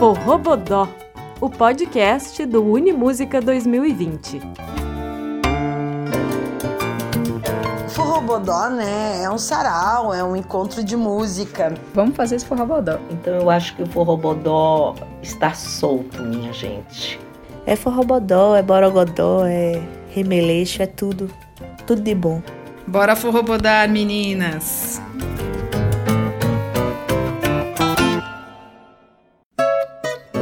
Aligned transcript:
Forrobodó, 0.00 0.88
o 1.42 1.50
podcast 1.50 2.46
do 2.46 2.64
Unimúsica 2.64 3.38
2020. 3.38 4.40
Forrobodó, 7.90 8.70
né, 8.70 9.22
é 9.22 9.30
um 9.30 9.36
sarau, 9.36 10.14
é 10.14 10.24
um 10.24 10.34
encontro 10.34 10.82
de 10.82 10.96
música. 10.96 11.74
Vamos 11.92 12.16
fazer 12.16 12.36
esse 12.36 12.46
forrobodó. 12.46 12.98
Então 13.10 13.34
eu 13.34 13.50
acho 13.50 13.76
que 13.76 13.82
o 13.82 13.86
forrobodó 13.86 14.94
está 15.22 15.52
solto, 15.52 16.22
minha 16.22 16.50
gente. 16.54 17.20
É 17.66 17.76
forrobodó, 17.76 18.56
é 18.56 18.62
borogodó, 18.62 19.44
é 19.44 19.82
remeleixo, 20.08 20.82
é 20.82 20.86
tudo. 20.86 21.30
Tudo 21.86 22.00
de 22.00 22.14
bom. 22.14 22.40
Bora 22.86 23.14
forrobodar, 23.14 23.86
meninas! 23.86 24.98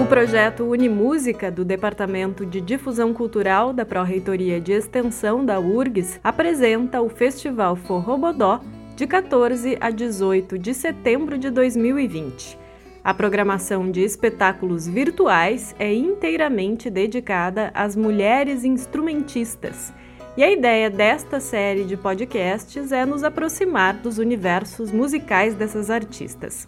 Projeto 0.09 0.65
Unimúsica, 0.65 1.51
do 1.51 1.67
Departamento 1.67 2.47
de 2.47 2.63
Difusão 2.63 3.13
Cultural 3.13 3.75
da 3.75 3.85
Pró-Reitoria 3.85 4.59
de 4.59 4.73
Extensão 4.73 5.45
da 5.45 5.61
URGS, 5.61 6.19
apresenta 6.25 7.03
o 7.03 7.11
Festival 7.11 7.77
Forrobodó 7.77 8.61
de 8.97 9.07
14 9.07 9.77
a 9.79 9.91
18 9.91 10.59
de 10.59 10.73
setembro 10.73 11.37
de 11.37 11.51
2020. 11.51 12.59
A 13.05 13.13
programação 13.13 13.91
de 13.91 14.01
espetáculos 14.01 14.89
virtuais 14.89 15.75
é 15.79 15.93
inteiramente 15.93 16.89
dedicada 16.89 17.71
às 17.75 17.95
mulheres 17.95 18.65
instrumentistas. 18.65 19.93
E 20.39 20.43
a 20.43 20.51
ideia 20.51 20.89
desta 20.89 21.39
série 21.39 21.85
de 21.85 21.99
podcasts 21.99 22.93
é 22.93 23.05
nos 23.05 23.23
aproximar 23.23 23.93
dos 23.95 24.17
universos 24.17 24.91
musicais 24.91 25.55
dessas 25.55 25.91
artistas. 25.91 26.67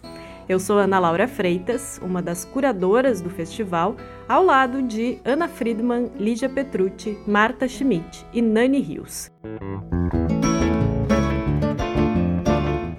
Eu 0.49 0.59
sou 0.59 0.77
Ana 0.77 0.99
Laura 0.99 1.27
Freitas, 1.27 1.99
uma 2.03 2.21
das 2.21 2.43
curadoras 2.43 3.21
do 3.21 3.29
festival, 3.29 3.95
ao 4.27 4.43
lado 4.43 4.81
de 4.81 5.19
Ana 5.23 5.47
Friedman, 5.47 6.11
Lígia 6.17 6.49
Petrucci, 6.49 7.17
Marta 7.27 7.67
Schmidt 7.67 8.25
e 8.33 8.41
Nani 8.41 8.79
Rios. 8.79 9.31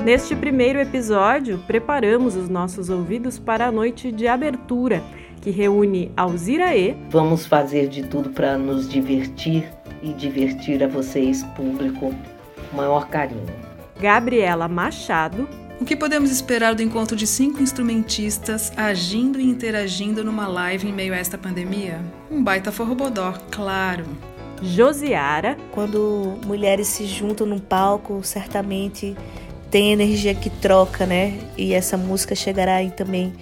Neste 0.05 0.35
primeiro 0.35 0.81
episódio, 0.81 1.59
preparamos 1.67 2.37
os 2.37 2.49
nossos 2.49 2.91
ouvidos 2.91 3.39
para 3.39 3.67
a 3.67 3.73
noite 3.73 4.11
de 4.11 4.27
abertura, 4.27 5.03
que 5.41 5.51
reúne 5.51 6.11
Alziraê. 6.17 6.95
Vamos 7.11 7.47
fazer 7.47 7.89
de 7.89 8.05
tudo 8.05 8.31
para 8.31 8.57
nos 8.57 8.89
divertir 8.89 9.69
e 10.03 10.13
divertir 10.13 10.83
a 10.83 10.89
vocês, 10.89 11.45
público, 11.57 12.15
o 12.73 12.77
maior 12.77 13.09
carinho. 13.09 13.47
Gabriela 14.01 14.67
Machado. 14.67 15.49
O 15.83 15.85
que 15.85 15.97
podemos 15.97 16.31
esperar 16.31 16.77
do 16.77 16.83
encontro 16.83 17.17
de 17.17 17.27
cinco 17.27 17.61
instrumentistas 17.61 18.73
agindo 18.77 19.41
e 19.41 19.43
interagindo 19.43 20.23
numa 20.23 20.47
live 20.47 20.87
em 20.87 20.93
meio 20.93 21.13
a 21.13 21.17
esta 21.17 21.37
pandemia? 21.37 22.01
Um 22.31 22.41
baita 22.41 22.71
forrobodó, 22.71 23.35
claro. 23.51 24.05
Josiara. 24.63 25.57
Quando 25.73 26.39
mulheres 26.47 26.87
se 26.87 27.05
juntam 27.05 27.49
num 27.49 27.59
palco, 27.59 28.23
certamente 28.23 29.17
tem 29.73 29.91
energia 29.91 30.37
que 30.37 30.51
troca, 30.51 31.05
né? 31.05 31.37
E 31.59 31.75
essa 31.75 31.97
música 31.97 32.37
chegará 32.37 32.77
aí 32.77 32.93
também 32.93 33.33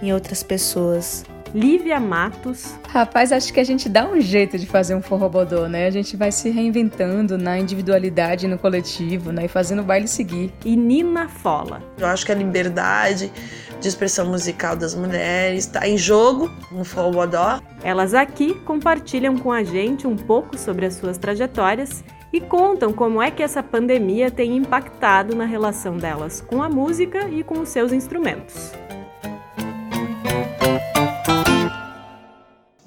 em 0.00 0.12
outras 0.12 0.40
pessoas. 0.44 1.24
Lívia 1.54 1.98
Matos. 1.98 2.74
Rapaz, 2.88 3.32
acho 3.32 3.52
que 3.52 3.60
a 3.60 3.64
gente 3.64 3.88
dá 3.88 4.06
um 4.06 4.20
jeito 4.20 4.58
de 4.58 4.66
fazer 4.66 4.94
um 4.94 5.00
forrobodô, 5.00 5.66
né? 5.66 5.86
A 5.86 5.90
gente 5.90 6.16
vai 6.16 6.30
se 6.30 6.50
reinventando 6.50 7.38
na 7.38 7.58
individualidade, 7.58 8.46
no 8.46 8.58
coletivo, 8.58 9.32
né? 9.32 9.46
E 9.46 9.48
fazendo 9.48 9.80
o 9.80 9.84
baile 9.84 10.06
seguir. 10.06 10.52
E 10.64 10.76
Nina 10.76 11.28
Fola. 11.28 11.82
Eu 11.98 12.06
acho 12.06 12.26
que 12.26 12.32
a 12.32 12.34
liberdade 12.34 13.32
de 13.80 13.88
expressão 13.88 14.26
musical 14.26 14.76
das 14.76 14.94
mulheres 14.94 15.64
está 15.66 15.88
em 15.88 15.96
jogo 15.96 16.50
no 16.70 16.84
forrobodó. 16.84 17.60
Elas 17.82 18.12
aqui 18.12 18.54
compartilham 18.60 19.36
com 19.38 19.52
a 19.52 19.62
gente 19.62 20.06
um 20.06 20.16
pouco 20.16 20.58
sobre 20.58 20.86
as 20.86 20.94
suas 20.94 21.16
trajetórias 21.16 22.04
e 22.32 22.40
contam 22.40 22.92
como 22.92 23.22
é 23.22 23.30
que 23.30 23.42
essa 23.42 23.62
pandemia 23.62 24.30
tem 24.30 24.56
impactado 24.56 25.34
na 25.34 25.44
relação 25.44 25.96
delas 25.96 26.40
com 26.40 26.62
a 26.62 26.68
música 26.68 27.28
e 27.28 27.42
com 27.42 27.60
os 27.60 27.68
seus 27.70 27.92
instrumentos. 27.92 28.72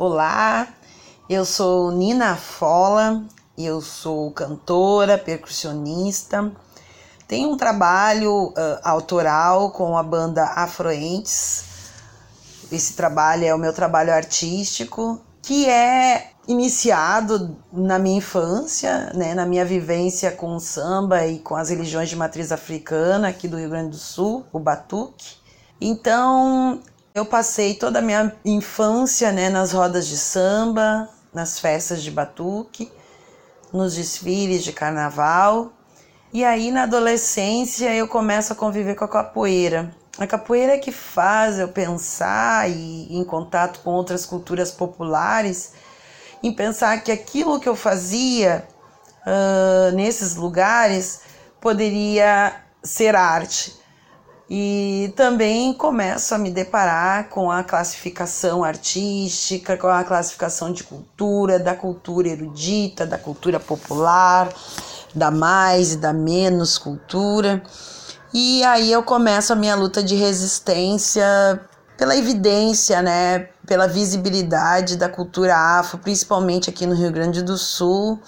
Olá, 0.03 0.67
eu 1.29 1.45
sou 1.45 1.91
Nina 1.91 2.35
Fola, 2.35 3.23
eu 3.55 3.81
sou 3.81 4.31
cantora, 4.31 5.15
percussionista. 5.15 6.51
Tenho 7.27 7.51
um 7.51 7.55
trabalho 7.55 8.47
uh, 8.47 8.79
autoral 8.83 9.69
com 9.69 9.95
a 9.95 10.01
banda 10.01 10.43
Afroentes. 10.43 11.65
Esse 12.71 12.93
trabalho 12.93 13.45
é 13.45 13.53
o 13.53 13.59
meu 13.59 13.73
trabalho 13.73 14.11
artístico, 14.11 15.21
que 15.39 15.69
é 15.69 16.31
iniciado 16.47 17.55
na 17.71 17.99
minha 17.99 18.17
infância, 18.17 19.13
né, 19.13 19.35
na 19.35 19.45
minha 19.45 19.63
vivência 19.63 20.31
com 20.31 20.55
o 20.55 20.59
samba 20.59 21.27
e 21.27 21.37
com 21.37 21.55
as 21.55 21.69
religiões 21.69 22.09
de 22.09 22.15
matriz 22.15 22.51
africana 22.51 23.27
aqui 23.27 23.47
do 23.47 23.55
Rio 23.55 23.69
Grande 23.69 23.91
do 23.91 23.97
Sul, 23.97 24.43
o 24.51 24.57
batuque. 24.57 25.35
Então, 25.79 26.81
eu 27.13 27.25
passei 27.25 27.73
toda 27.73 27.99
a 27.99 28.01
minha 28.01 28.33
infância 28.45 29.31
né, 29.31 29.49
nas 29.49 29.73
rodas 29.73 30.07
de 30.07 30.17
samba, 30.17 31.09
nas 31.33 31.59
festas 31.59 32.01
de 32.01 32.09
batuque, 32.09 32.91
nos 33.71 33.95
desfiles 33.95 34.63
de 34.63 34.71
carnaval. 34.71 35.71
E 36.33 36.45
aí, 36.45 36.71
na 36.71 36.83
adolescência, 36.83 37.93
eu 37.93 38.07
começo 38.07 38.53
a 38.53 38.55
conviver 38.55 38.95
com 38.95 39.03
a 39.03 39.09
capoeira. 39.09 39.93
A 40.17 40.25
capoeira 40.25 40.73
é 40.73 40.77
que 40.77 40.91
faz 40.91 41.59
eu 41.59 41.67
pensar 41.67 42.69
e 42.69 43.13
em 43.13 43.23
contato 43.23 43.81
com 43.81 43.91
outras 43.91 44.25
culturas 44.25 44.71
populares, 44.71 45.73
em 46.41 46.53
pensar 46.53 47.01
que 47.03 47.11
aquilo 47.11 47.59
que 47.59 47.67
eu 47.67 47.75
fazia 47.75 48.65
uh, 49.25 49.95
nesses 49.95 50.35
lugares 50.35 51.21
poderia 51.59 52.55
ser 52.83 53.15
arte 53.15 53.80
e 54.53 55.13
também 55.15 55.73
começo 55.73 56.35
a 56.35 56.37
me 56.37 56.51
deparar 56.51 57.29
com 57.29 57.49
a 57.49 57.63
classificação 57.63 58.65
artística, 58.65 59.77
com 59.77 59.87
a 59.87 60.03
classificação 60.03 60.73
de 60.73 60.83
cultura, 60.83 61.57
da 61.57 61.73
cultura 61.73 62.27
erudita, 62.27 63.05
da 63.05 63.17
cultura 63.17 63.61
popular, 63.61 64.49
da 65.15 65.31
mais 65.31 65.93
e 65.93 65.97
da 65.99 66.11
menos 66.11 66.77
cultura. 66.77 67.63
E 68.33 68.61
aí 68.65 68.91
eu 68.91 69.01
começo 69.03 69.53
a 69.53 69.55
minha 69.55 69.73
luta 69.73 70.03
de 70.03 70.15
resistência 70.15 71.23
pela 71.97 72.13
evidência, 72.17 73.01
né, 73.01 73.47
pela 73.65 73.87
visibilidade 73.87 74.97
da 74.97 75.07
cultura 75.07 75.55
afro, 75.55 75.97
principalmente 75.97 76.69
aqui 76.69 76.85
no 76.85 76.93
Rio 76.93 77.13
Grande 77.13 77.41
do 77.41 77.57
Sul 77.57 78.19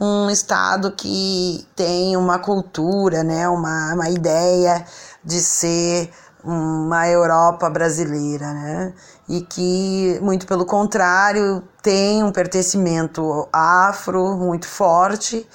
um 0.00 0.30
estado 0.30 0.90
que 0.92 1.66
tem 1.76 2.16
uma 2.16 2.38
cultura, 2.38 3.22
né, 3.22 3.46
uma, 3.46 3.92
uma 3.92 4.08
ideia 4.08 4.82
de 5.24 5.40
ser 5.40 6.10
uma 6.42 7.08
Europa 7.08 7.68
brasileira, 7.68 8.52
né? 8.52 8.94
E 9.28 9.42
que, 9.42 10.18
muito 10.22 10.46
pelo 10.46 10.64
contrário, 10.64 11.62
tem 11.82 12.22
um 12.24 12.32
pertencimento 12.32 13.48
afro 13.52 14.36
muito 14.36 14.66
forte, 14.66 15.46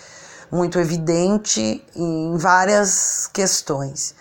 muito 0.52 0.80
evidente 0.80 1.84
em 1.96 2.38
várias 2.38 3.28
questões. 3.28 4.16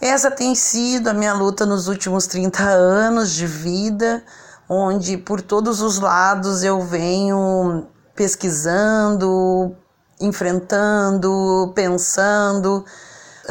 Essa 0.00 0.30
tem 0.30 0.54
sido 0.54 1.08
a 1.08 1.14
minha 1.14 1.34
luta 1.34 1.66
nos 1.66 1.88
últimos 1.88 2.26
30 2.26 2.62
anos 2.62 3.32
de 3.32 3.46
vida, 3.46 4.22
onde 4.68 5.16
por 5.16 5.40
todos 5.40 5.80
os 5.80 5.98
lados 5.98 6.62
eu 6.62 6.80
venho 6.80 7.86
pesquisando, 8.14 9.74
enfrentando, 10.20 11.72
pensando 11.74 12.84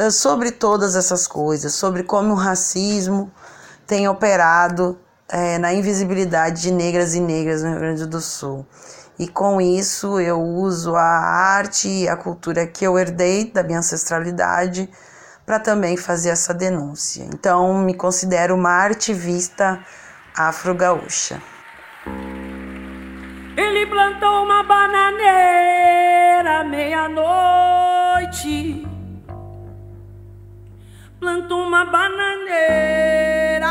sobre 0.08 0.52
todas 0.52 0.94
essas 0.94 1.26
coisas, 1.26 1.74
sobre 1.74 2.04
como 2.04 2.32
o 2.32 2.36
racismo 2.36 3.30
tem 3.86 4.08
operado 4.08 4.98
é, 5.28 5.58
na 5.58 5.74
invisibilidade 5.74 6.62
de 6.62 6.70
negras 6.70 7.14
e 7.14 7.20
negras 7.20 7.62
no 7.62 7.70
Rio 7.70 7.80
Grande 7.80 8.06
do 8.06 8.20
Sul. 8.20 8.64
E 9.18 9.28
com 9.28 9.60
isso 9.60 10.18
eu 10.18 10.40
uso 10.40 10.96
a 10.96 11.02
arte 11.02 11.88
e 11.88 12.08
a 12.08 12.16
cultura 12.16 12.66
que 12.66 12.86
eu 12.86 12.98
herdei 12.98 13.50
da 13.50 13.62
minha 13.62 13.80
ancestralidade 13.80 14.88
para 15.44 15.58
também 15.58 15.96
fazer 15.96 16.30
essa 16.30 16.54
denúncia. 16.54 17.24
Então 17.24 17.82
me 17.82 17.94
considero 17.94 18.54
uma 18.54 18.86
ativista 18.86 19.84
afro-gaúcha. 20.34 21.42
Ele 23.56 23.86
plantou 23.86 24.44
uma 24.44 24.62
bananeira 24.62 26.64
meia-noite. 26.64 27.69
planto 31.20 31.54
uma 31.54 31.84
bananeira. 31.84 33.68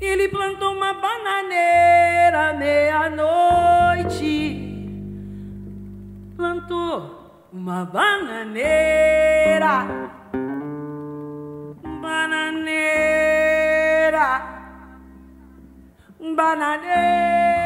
Ele 0.00 0.28
plantou 0.28 0.74
uma 0.74 0.92
bananeira 0.94 2.54
meia-noite. 2.54 4.32
Plantou 6.36 7.30
uma 7.52 7.84
bananeira. 7.84 9.86
Bananeira. 12.02 12.82
Bananeira. 16.18 17.61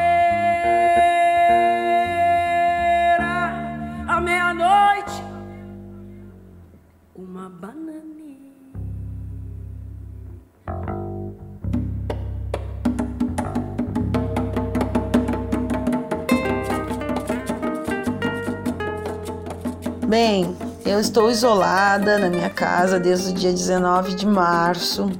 Bem, 20.07 20.55
eu 20.85 21.01
estou 21.01 21.29
isolada 21.29 22.17
na 22.17 22.29
minha 22.29 22.49
casa 22.49 22.97
desde 22.97 23.31
o 23.31 23.33
dia 23.33 23.51
19 23.51 24.15
de 24.15 24.25
março. 24.25 25.11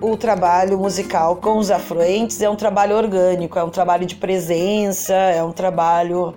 O 0.00 0.16
trabalho 0.16 0.78
musical 0.78 1.36
com 1.36 1.58
os 1.58 1.70
afluentes 1.70 2.40
é 2.40 2.48
um 2.48 2.56
trabalho 2.56 2.96
orgânico, 2.96 3.58
é 3.58 3.62
um 3.62 3.68
trabalho 3.68 4.06
de 4.06 4.14
presença, 4.14 5.12
é 5.12 5.44
um 5.44 5.52
trabalho 5.52 6.34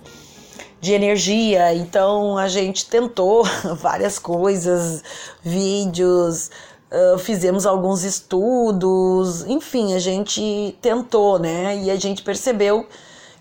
de 0.81 0.92
energia. 0.92 1.74
Então 1.75 2.38
a 2.38 2.50
gente 2.50 2.89
tentou 2.89 3.45
várias 3.80 4.19
coisas, 4.19 5.01
vídeos, 5.42 6.51
uh, 6.92 7.18
fizemos 7.18 7.66
alguns 7.66 8.04
estudos, 8.04 9.45
enfim, 9.45 9.94
a 9.94 10.00
gente 10.00 10.78
tentou, 10.81 11.39
né? 11.39 11.78
E 11.78 11.89
a 11.89 11.95
gente 11.95 12.22
percebeu 12.22 12.86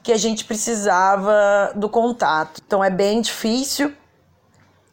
que 0.04 0.12
a 0.12 0.16
gente 0.16 0.44
precisava 0.44 1.72
do 1.74 1.88
contato. 1.88 2.62
Então 2.64 2.84
é 2.84 2.90
bem 2.90 3.20
difícil 3.20 3.92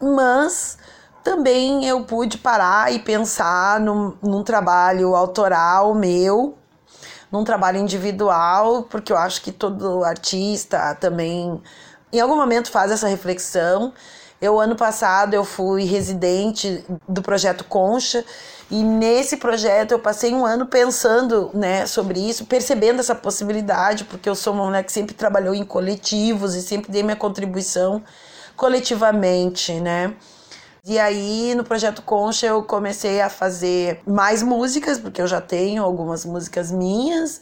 mas 0.04 0.78
também 1.24 1.86
eu 1.86 2.02
pude 2.04 2.38
parar 2.38 2.92
e 2.92 3.00
pensar 3.00 3.80
num, 3.80 4.14
num 4.22 4.44
trabalho 4.44 5.16
autoral 5.16 5.96
meu, 5.96 6.58
num 7.32 7.44
trabalho 7.44 7.78
individual, 7.78 8.84
porque 8.84 9.12
eu 9.12 9.18
acho 9.18 9.42
que 9.42 9.52
todo 9.52 10.04
artista 10.04 10.96
também 11.00 11.62
em 12.12 12.20
algum 12.20 12.36
momento 12.36 12.70
faz 12.70 12.92
essa 12.92 13.08
reflexão. 13.08 13.94
Eu 14.42 14.60
ano 14.60 14.76
passado 14.76 15.34
eu 15.34 15.46
fui 15.46 15.86
residente 15.86 16.86
do 17.08 17.22
projeto 17.22 17.64
Concha 17.64 18.26
e 18.70 18.84
nesse 18.84 19.38
projeto 19.38 19.94
eu 19.94 20.00
passei 20.00 20.34
um 20.34 20.46
ano 20.46 20.66
pensando, 20.66 21.50
né, 21.54 21.86
sobre 21.86 22.20
isso, 22.20 22.46
percebendo 22.46 23.00
essa 23.00 23.16
possibilidade, 23.16 24.04
porque 24.04 24.28
eu 24.28 24.36
sou 24.36 24.54
uma 24.54 24.66
mulher 24.66 24.84
que 24.84 24.92
sempre 24.92 25.16
trabalhou 25.16 25.56
em 25.56 25.64
coletivos 25.64 26.56
e 26.56 26.62
sempre 26.62 26.92
dei 26.92 27.02
minha 27.02 27.16
contribuição 27.16 28.04
coletivamente, 28.56 29.74
né? 29.74 30.14
E 30.86 31.00
aí, 31.00 31.56
no 31.56 31.64
projeto 31.64 32.02
Concha, 32.02 32.48
eu 32.48 32.62
comecei 32.62 33.22
a 33.22 33.30
fazer 33.30 34.02
mais 34.06 34.44
músicas, 34.44 35.00
porque 35.00 35.22
eu 35.22 35.28
já 35.28 35.40
tenho 35.40 35.82
algumas 35.82 36.26
músicas 36.26 36.72
minhas, 36.72 37.40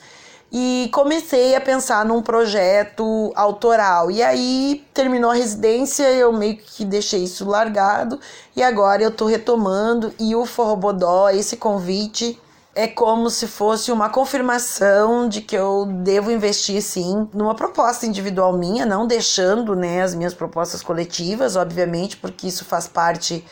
e 0.51 0.89
comecei 0.93 1.55
a 1.55 1.61
pensar 1.61 2.05
num 2.05 2.21
projeto 2.21 3.31
autoral. 3.35 4.11
E 4.11 4.21
aí, 4.21 4.85
terminou 4.93 5.31
a 5.31 5.33
residência, 5.33 6.03
eu 6.11 6.31
meio 6.31 6.57
que 6.57 6.85
deixei 6.85 7.23
isso 7.23 7.49
largado, 7.49 8.19
e 8.55 8.61
agora 8.61 9.01
eu 9.01 9.09
tô 9.09 9.25
retomando, 9.25 10.13
e 10.19 10.35
o 10.35 10.45
Forrobodó, 10.45 11.29
esse 11.29 11.57
convite 11.57 12.39
é 12.73 12.87
como 12.87 13.29
se 13.29 13.47
fosse 13.47 13.91
uma 13.91 14.09
confirmação 14.09 15.27
de 15.27 15.41
que 15.41 15.55
eu 15.55 15.85
devo 15.85 16.31
investir 16.31 16.81
sim 16.81 17.27
numa 17.33 17.53
proposta 17.53 18.05
individual 18.05 18.57
minha, 18.57 18.85
não 18.85 19.05
deixando 19.05 19.75
né, 19.75 20.01
as 20.01 20.15
minhas 20.15 20.33
propostas 20.33 20.81
coletivas, 20.81 21.55
obviamente, 21.55 22.15
porque 22.15 22.47
isso 22.47 22.63
faz 22.63 22.87
parte 22.87 23.45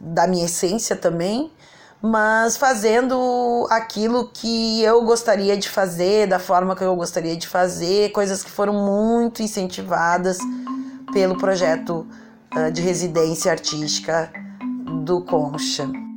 da 0.00 0.26
minha 0.26 0.46
essência 0.46 0.96
também, 0.96 1.52
mas 2.02 2.56
fazendo 2.56 3.66
aquilo 3.70 4.28
que 4.28 4.82
eu 4.82 5.04
gostaria 5.04 5.56
de 5.56 5.68
fazer, 5.68 6.26
da 6.26 6.38
forma 6.38 6.74
que 6.74 6.82
eu 6.82 6.94
gostaria 6.96 7.36
de 7.36 7.46
fazer, 7.46 8.10
coisas 8.10 8.42
que 8.42 8.50
foram 8.50 8.72
muito 8.72 9.42
incentivadas 9.42 10.38
pelo 11.12 11.36
projeto 11.36 12.06
uh, 12.56 12.70
de 12.70 12.82
residência 12.82 13.50
artística 13.50 14.32
do 15.04 15.20
Concha. 15.24 16.07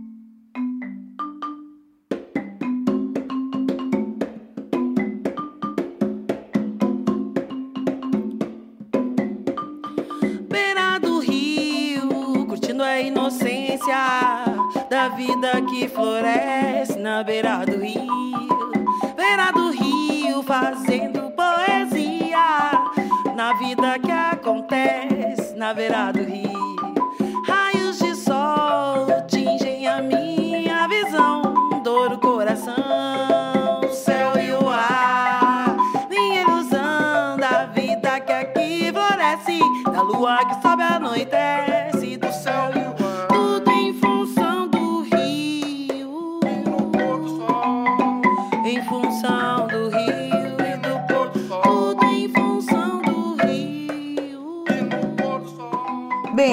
Vida 15.41 15.59
que 15.63 15.88
floresce 15.88 16.99
na 16.99 17.23
beira 17.23 17.65
do 17.65 17.83
rio, 17.83 18.47
beira 19.15 19.51
do 19.51 19.71
rio 19.71 20.43
fazendo 20.43 21.31
poesia 21.31 22.71
na 23.35 23.51
vida 23.53 23.97
que 23.97 24.11
acontece 24.11 25.55
na 25.55 25.73
beira 25.73 26.11
do 26.11 26.19
rio. 26.19 26.85
Raios 27.47 27.97
de 27.97 28.15
sol 28.15 29.07
tingem 29.27 29.88
a 29.88 29.99
minha 29.99 30.88
visão, 30.88 31.81
dor 31.83 32.13
o 32.13 32.19
coração, 32.19 32.75
céu 33.91 34.33
e 34.39 34.51
o 34.51 34.69
ar, 34.69 35.75
minha 36.07 36.44
ilusão 36.44 37.35
da 37.39 37.65
vida 37.65 38.19
que 38.19 38.31
aqui 38.31 38.94
floresce, 38.94 39.59
da 39.91 40.01
lua 40.03 40.45
que 40.45 40.61
sobe 40.61 40.83
à 40.83 40.99
noite. 40.99 41.70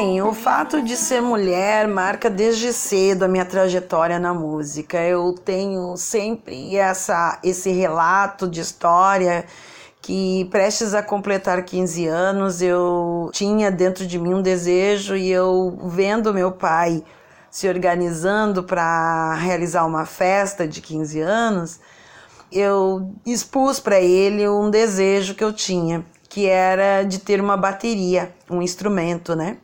Bem, 0.00 0.22
o 0.22 0.32
fato 0.32 0.80
de 0.80 0.96
ser 0.96 1.20
mulher 1.20 1.88
marca 1.88 2.30
desde 2.30 2.72
cedo 2.72 3.24
a 3.24 3.28
minha 3.28 3.44
trajetória 3.44 4.16
na 4.16 4.32
música. 4.32 4.96
Eu 5.02 5.32
tenho 5.32 5.96
sempre 5.96 6.76
essa, 6.76 7.40
esse 7.42 7.72
relato 7.72 8.46
de 8.46 8.60
história 8.60 9.44
que 10.00 10.44
prestes 10.52 10.94
a 10.94 11.02
completar 11.02 11.64
15 11.64 12.06
anos 12.06 12.62
eu 12.62 13.28
tinha 13.32 13.72
dentro 13.72 14.06
de 14.06 14.20
mim 14.20 14.34
um 14.34 14.40
desejo 14.40 15.16
e 15.16 15.32
eu 15.32 15.76
vendo 15.86 16.32
meu 16.32 16.52
pai 16.52 17.02
se 17.50 17.68
organizando 17.68 18.62
para 18.62 19.34
realizar 19.34 19.84
uma 19.84 20.06
festa 20.06 20.64
de 20.68 20.80
15 20.80 21.20
anos, 21.22 21.80
eu 22.52 23.12
expus 23.26 23.80
para 23.80 24.00
ele 24.00 24.48
um 24.48 24.70
desejo 24.70 25.34
que 25.34 25.42
eu 25.42 25.52
tinha, 25.52 26.04
que 26.28 26.46
era 26.46 27.02
de 27.02 27.18
ter 27.18 27.40
uma 27.40 27.56
bateria, 27.56 28.32
um 28.48 28.62
instrumento, 28.62 29.34
né? 29.34 29.56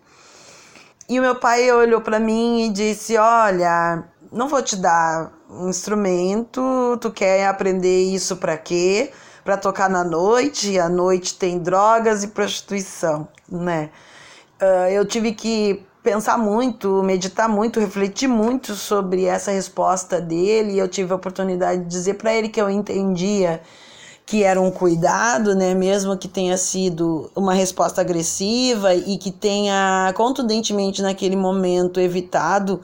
E 1.08 1.18
o 1.18 1.22
meu 1.22 1.36
pai 1.36 1.70
olhou 1.70 2.00
para 2.00 2.18
mim 2.18 2.66
e 2.66 2.70
disse: 2.70 3.16
Olha, 3.16 4.04
não 4.32 4.48
vou 4.48 4.62
te 4.62 4.76
dar 4.76 5.32
um 5.50 5.68
instrumento, 5.68 6.98
tu 7.00 7.10
quer 7.10 7.46
aprender 7.46 8.04
isso 8.04 8.36
para 8.36 8.56
quê? 8.56 9.12
Para 9.44 9.56
tocar 9.56 9.90
na 9.90 10.02
noite, 10.02 10.72
e 10.72 10.78
à 10.78 10.88
noite 10.88 11.38
tem 11.38 11.58
drogas 11.58 12.24
e 12.24 12.28
prostituição, 12.28 13.28
né? 13.48 13.90
Uh, 14.60 14.88
eu 14.90 15.04
tive 15.04 15.32
que 15.32 15.84
pensar 16.02 16.38
muito, 16.38 17.02
meditar 17.02 17.48
muito, 17.48 17.80
refletir 17.80 18.28
muito 18.28 18.74
sobre 18.74 19.24
essa 19.24 19.50
resposta 19.50 20.20
dele. 20.20 20.74
E 20.74 20.78
eu 20.78 20.88
tive 20.88 21.12
a 21.12 21.16
oportunidade 21.16 21.82
de 21.82 21.88
dizer 21.88 22.14
para 22.14 22.32
ele 22.32 22.48
que 22.48 22.60
eu 22.60 22.70
entendia 22.70 23.60
que 24.26 24.42
era 24.42 24.60
um 24.60 24.70
cuidado, 24.70 25.54
né, 25.54 25.74
mesmo 25.74 26.16
que 26.16 26.28
tenha 26.28 26.56
sido 26.56 27.30
uma 27.36 27.52
resposta 27.52 28.00
agressiva 28.00 28.94
e 28.94 29.18
que 29.18 29.30
tenha 29.30 30.12
contundentemente 30.16 31.02
naquele 31.02 31.36
momento 31.36 32.00
evitado 32.00 32.80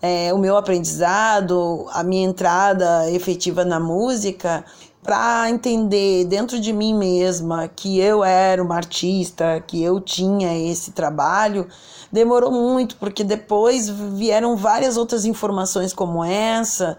é, 0.00 0.32
o 0.32 0.38
meu 0.38 0.56
aprendizado, 0.56 1.86
a 1.92 2.04
minha 2.04 2.24
entrada 2.24 3.10
efetiva 3.10 3.64
na 3.64 3.80
música, 3.80 4.64
para 5.02 5.48
entender 5.50 6.24
dentro 6.26 6.60
de 6.60 6.72
mim 6.72 6.94
mesma 6.94 7.66
que 7.66 7.98
eu 7.98 8.22
era 8.22 8.62
uma 8.62 8.76
artista, 8.76 9.62
que 9.66 9.82
eu 9.82 10.00
tinha 10.00 10.56
esse 10.70 10.92
trabalho, 10.92 11.66
demorou 12.12 12.52
muito, 12.52 12.96
porque 12.96 13.24
depois 13.24 13.88
vieram 13.88 14.56
várias 14.56 14.96
outras 14.96 15.24
informações 15.24 15.92
como 15.92 16.22
essa 16.22 16.96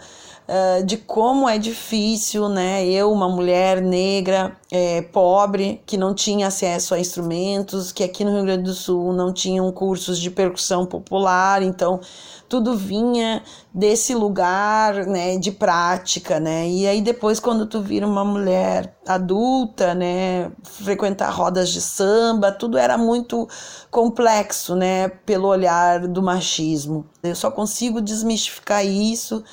de 0.85 0.97
como 0.97 1.47
é 1.47 1.57
difícil, 1.57 2.49
né? 2.49 2.85
Eu, 2.85 3.11
uma 3.11 3.29
mulher 3.29 3.81
negra, 3.81 4.57
é, 4.71 5.01
pobre, 5.01 5.81
que 5.85 5.97
não 5.97 6.13
tinha 6.13 6.47
acesso 6.47 6.93
a 6.93 6.99
instrumentos, 6.99 7.91
que 7.91 8.03
aqui 8.03 8.23
no 8.23 8.31
Rio 8.31 8.43
Grande 8.43 8.63
do 8.63 8.73
Sul 8.73 9.13
não 9.13 9.31
tinham 9.31 9.71
cursos 9.71 10.19
de 10.19 10.31
percussão 10.31 10.85
popular, 10.85 11.61
então 11.61 11.99
tudo 12.47 12.75
vinha 12.75 13.43
desse 13.73 14.15
lugar, 14.15 15.05
né, 15.05 15.37
de 15.37 15.51
prática, 15.51 16.39
né? 16.39 16.67
E 16.67 16.87
aí 16.87 17.01
depois 17.01 17.39
quando 17.39 17.67
tu 17.67 17.81
vira 17.81 18.07
uma 18.07 18.25
mulher 18.25 18.95
adulta, 19.07 19.93
né, 19.93 20.51
frequentar 20.63 21.29
rodas 21.29 21.69
de 21.69 21.81
samba, 21.81 22.51
tudo 22.51 22.77
era 22.77 22.97
muito 22.97 23.47
complexo, 23.91 24.75
né, 24.75 25.09
pelo 25.09 25.47
olhar 25.47 26.07
do 26.07 26.23
machismo. 26.23 27.05
Eu 27.21 27.35
só 27.35 27.51
consigo 27.51 28.01
desmistificar 28.01 28.85
isso 28.85 29.43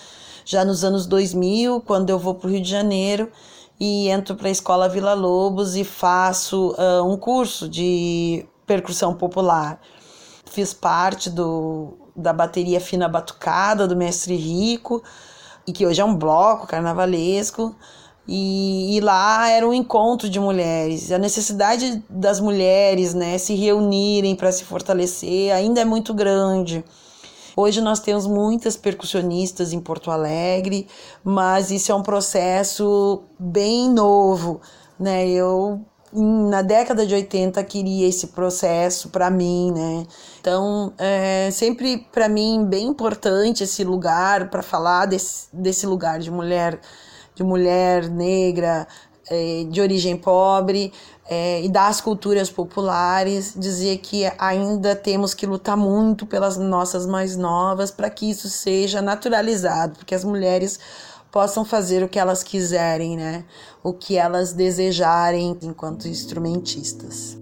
já 0.47 0.65
nos 0.65 0.85
anos 0.85 1.07
2000, 1.07 1.81
quando 1.81 2.09
eu 2.09 2.19
vou 2.21 2.33
para 2.33 2.47
o 2.47 2.51
Rio 2.53 2.63
de 2.63 2.71
Janeiro 2.71 3.31
e 3.79 4.09
entro 4.09 4.37
para 4.37 4.47
a 4.47 4.51
escola 4.51 4.89
Vila 4.89 5.13
Lobos 5.13 5.75
e 5.75 5.83
faço 5.83 6.71
uh, 6.79 7.05
um 7.05 7.17
curso 7.17 7.69
de 7.69 8.47
percussão 8.65 9.13
popular. 9.13 9.81
Fiz 10.47 10.73
parte 10.73 11.29
do, 11.29 11.95
da 12.15 12.33
bateria 12.33 12.81
fina 12.81 13.09
batucada 13.09 13.89
do 13.89 13.97
mestre 13.97 14.37
Rico, 14.37 15.03
e 15.67 15.73
que 15.73 15.85
hoje 15.85 16.01
é 16.01 16.05
um 16.05 16.15
bloco 16.15 16.69
carnavalesco. 16.69 17.75
E, 18.29 18.97
e, 18.97 19.01
lá 19.01 19.49
era 19.49 19.67
um 19.67 19.73
encontro 19.73 20.29
de 20.29 20.41
mulheres. 20.41 21.13
A 21.13 21.19
necessidade 21.19 22.03
das 22.09 22.41
mulheres 22.41 23.15
né, 23.15 23.39
se 23.39 23.55
reunirem 23.55 24.35
para 24.35 24.51
se 24.51 24.65
fortalecer 24.65 25.53
ainda 25.53 25.81
é 25.81 25.85
muito 25.85 26.15
grande. 26.15 26.85
Hoje 27.59 27.81
nós 27.81 28.01
temos 28.01 28.27
muitas 28.27 28.77
percussionistas 28.77 29.73
em 29.73 29.81
Porto 29.81 30.11
Alegre, 30.11 30.87
mas 31.25 31.71
isso 31.71 31.91
é 31.91 31.95
um 31.95 32.03
processo 32.03 33.23
bem 33.39 33.89
novo. 33.89 34.61
Né? 35.01 35.27
Eu 35.27 35.81
na 36.13 36.61
década 36.61 37.07
de 37.07 37.15
80 37.15 37.65
queria 37.65 38.07
esse 38.07 38.29
processo 38.29 39.09
para 39.09 39.31
mim, 39.31 39.73
né? 39.73 40.07
Então, 40.39 40.93
é 40.99 41.51
sempre 41.51 42.07
para 42.13 42.29
mim 42.29 42.65
bem 42.65 42.87
importante 42.87 43.65
esse 43.65 43.83
lugar 43.83 44.51
para 44.51 44.63
falar 44.63 45.07
desse, 45.07 45.49
desse 45.53 45.87
lugar 45.87 46.19
de 46.19 46.31
mulher 46.31 46.79
de 47.35 47.43
mulher 47.43 48.09
negra, 48.09 48.89
é, 49.29 49.65
de 49.69 49.81
origem 49.81 50.17
pobre 50.17 50.93
é, 51.29 51.63
e 51.63 51.69
das 51.69 52.01
culturas 52.01 52.51
populares, 52.51 53.53
dizer 53.57 53.99
que 53.99 54.31
ainda 54.39 54.95
temos 54.95 55.35
que 55.35 55.47
lutar 55.47 55.77
muito 55.77 56.25
pelas 56.27 56.57
nossas 56.57 57.07
mais 57.07 57.37
novas 57.37 57.91
para 57.91 58.09
que 58.09 58.31
isso 58.31 58.49
seja 58.49 59.03
naturalizado, 59.03 59.97
porque 59.99 60.15
as 60.15 60.25
mulheres 60.25 60.79
possam 61.31 61.65
fazer 61.65 62.03
o 62.03 62.09
que 62.09 62.19
elas 62.19 62.43
quiserem, 62.43 63.17
né? 63.17 63.45
O 63.83 63.93
que 63.93 64.17
elas 64.17 64.53
desejarem 64.53 65.59
enquanto 65.63 66.09
instrumentistas. 66.09 67.37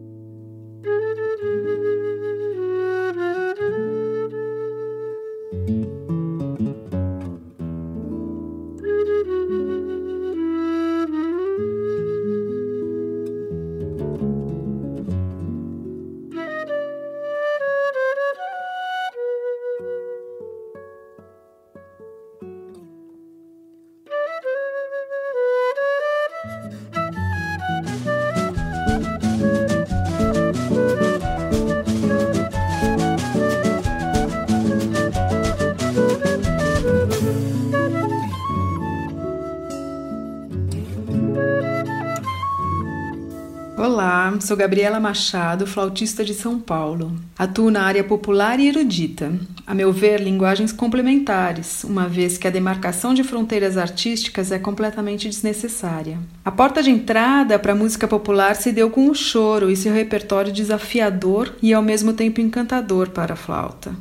Sou 44.45 44.57
Gabriela 44.59 45.01
Machado, 45.01 45.67
flautista 45.67 46.23
de 46.23 46.35
São 46.35 46.61
Paulo. 46.61 47.17
Atuo 47.39 47.71
na 47.71 47.83
área 47.83 48.05
popular 48.05 48.61
e 48.61 48.69
erudita. 48.69 49.33
A 49.67 49.75
meu 49.75 49.91
ver, 49.91 50.21
linguagens 50.21 50.71
complementares, 50.71 51.83
uma 51.83 52.07
vez 52.07 52.37
que 52.37 52.47
a 52.47 52.51
demarcação 52.51 53.15
de 53.15 53.25
fronteiras 53.25 53.79
artísticas 53.79 54.53
é 54.53 54.59
completamente 54.59 55.29
desnecessária. 55.29 56.19
A 56.45 56.51
porta 56.51 56.83
de 56.83 56.91
entrada 56.91 57.59
para 57.59 57.73
a 57.73 57.77
música 57.77 58.07
popular 58.07 58.55
se 58.55 58.71
deu 58.71 58.91
com 58.91 59.09
o 59.09 59.15
choro 59.15 59.71
e 59.71 59.77
seu 59.77 59.95
repertório 59.95 60.53
desafiador 60.53 61.55
e 61.63 61.73
ao 61.73 61.83
mesmo 61.83 62.13
tempo 62.13 62.43
encantador 62.43 63.09
para 63.11 63.33
a 63.33 63.37
flauta. 63.37 63.97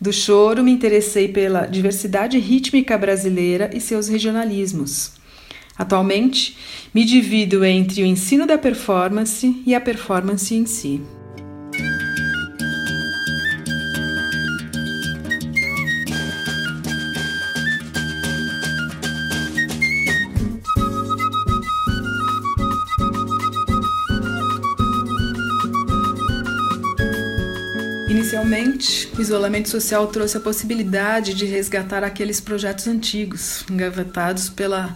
Do 0.00 0.12
choro 0.12 0.64
me 0.64 0.72
interessei 0.72 1.28
pela 1.28 1.66
diversidade 1.66 2.38
rítmica 2.38 2.98
brasileira 2.98 3.70
e 3.72 3.80
seus 3.80 4.08
regionalismos. 4.08 5.19
Atualmente, 5.80 6.58
me 6.92 7.06
divido 7.06 7.64
entre 7.64 8.02
o 8.02 8.06
ensino 8.06 8.46
da 8.46 8.58
performance 8.58 9.62
e 9.64 9.74
a 9.74 9.80
performance 9.80 10.54
em 10.54 10.66
si. 10.66 11.00
Inicialmente, 28.06 29.08
o 29.16 29.20
isolamento 29.22 29.70
social 29.70 30.06
trouxe 30.08 30.36
a 30.36 30.40
possibilidade 30.40 31.32
de 31.32 31.46
resgatar 31.46 32.04
aqueles 32.04 32.38
projetos 32.38 32.86
antigos, 32.86 33.64
engavetados 33.70 34.50
pela 34.50 34.94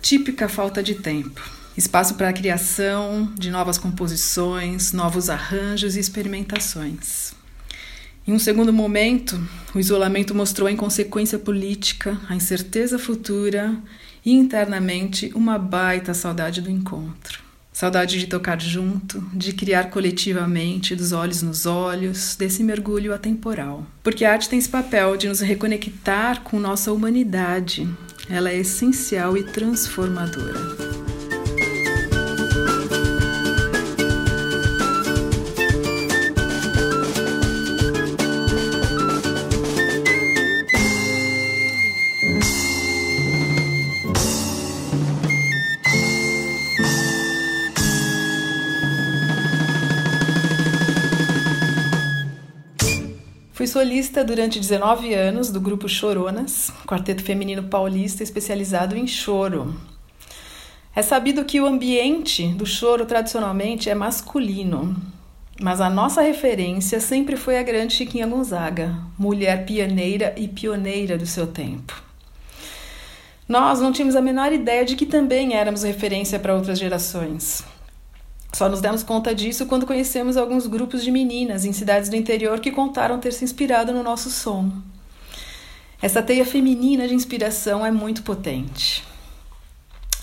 típica 0.00 0.48
falta 0.48 0.82
de 0.82 0.94
tempo. 0.94 1.42
Espaço 1.76 2.14
para 2.14 2.28
a 2.28 2.32
criação 2.32 3.32
de 3.38 3.50
novas 3.50 3.78
composições, 3.78 4.92
novos 4.92 5.30
arranjos 5.30 5.96
e 5.96 6.00
experimentações. 6.00 7.32
Em 8.26 8.32
um 8.32 8.38
segundo 8.38 8.72
momento, 8.72 9.40
o 9.74 9.78
isolamento 9.78 10.34
mostrou 10.34 10.68
a 10.68 10.72
inconsequência 10.72 11.38
política, 11.38 12.20
a 12.28 12.34
incerteza 12.34 12.98
futura 12.98 13.76
e 14.24 14.32
internamente 14.32 15.32
uma 15.34 15.58
baita 15.58 16.12
saudade 16.12 16.60
do 16.60 16.70
encontro. 16.70 17.40
Saudade 17.72 18.18
de 18.18 18.26
tocar 18.26 18.60
junto, 18.60 19.20
de 19.32 19.52
criar 19.52 19.90
coletivamente, 19.90 20.94
dos 20.94 21.12
olhos 21.12 21.40
nos 21.40 21.66
olhos, 21.66 22.36
desse 22.36 22.62
mergulho 22.62 23.14
atemporal. 23.14 23.86
Porque 24.02 24.24
a 24.24 24.32
arte 24.32 24.48
tem 24.48 24.58
esse 24.58 24.68
papel 24.68 25.16
de 25.16 25.28
nos 25.28 25.40
reconectar 25.40 26.42
com 26.42 26.58
nossa 26.58 26.92
humanidade, 26.92 27.88
ela 28.30 28.50
é 28.50 28.56
essencial 28.58 29.36
e 29.36 29.42
transformadora. 29.42 31.09
Solista 53.70 54.24
durante 54.24 54.58
19 54.58 55.14
anos 55.14 55.50
do 55.52 55.60
grupo 55.60 55.88
Choronas, 55.88 56.72
quarteto 56.84 57.22
feminino 57.22 57.62
paulista 57.62 58.24
especializado 58.24 58.96
em 58.96 59.06
choro. 59.06 59.74
É 60.94 61.02
sabido 61.02 61.44
que 61.44 61.60
o 61.60 61.66
ambiente 61.66 62.48
do 62.48 62.66
choro 62.66 63.06
tradicionalmente 63.06 63.88
é 63.88 63.94
masculino, 63.94 64.96
mas 65.60 65.80
a 65.80 65.88
nossa 65.88 66.20
referência 66.20 66.98
sempre 66.98 67.36
foi 67.36 67.58
a 67.58 67.62
grande 67.62 67.94
Chiquinha 67.94 68.26
Gonzaga, 68.26 68.92
mulher 69.16 69.64
pioneira 69.64 70.34
e 70.36 70.48
pioneira 70.48 71.16
do 71.16 71.26
seu 71.26 71.46
tempo. 71.46 71.94
Nós 73.48 73.80
não 73.80 73.92
tínhamos 73.92 74.16
a 74.16 74.20
menor 74.20 74.52
ideia 74.52 74.84
de 74.84 74.96
que 74.96 75.06
também 75.06 75.54
éramos 75.54 75.84
referência 75.84 76.40
para 76.40 76.56
outras 76.56 76.78
gerações. 76.78 77.64
Só 78.52 78.68
nos 78.68 78.80
demos 78.80 79.02
conta 79.02 79.34
disso 79.34 79.66
quando 79.66 79.86
conhecemos 79.86 80.36
alguns 80.36 80.66
grupos 80.66 81.02
de 81.02 81.10
meninas 81.10 81.64
em 81.64 81.72
cidades 81.72 82.08
do 82.08 82.16
interior 82.16 82.60
que 82.60 82.70
contaram 82.70 83.18
ter 83.18 83.32
se 83.32 83.44
inspirado 83.44 83.92
no 83.92 84.02
nosso 84.02 84.30
som. 84.30 84.70
Essa 86.02 86.22
teia 86.22 86.44
feminina 86.44 87.06
de 87.06 87.14
inspiração 87.14 87.84
é 87.84 87.90
muito 87.90 88.22
potente. 88.22 89.04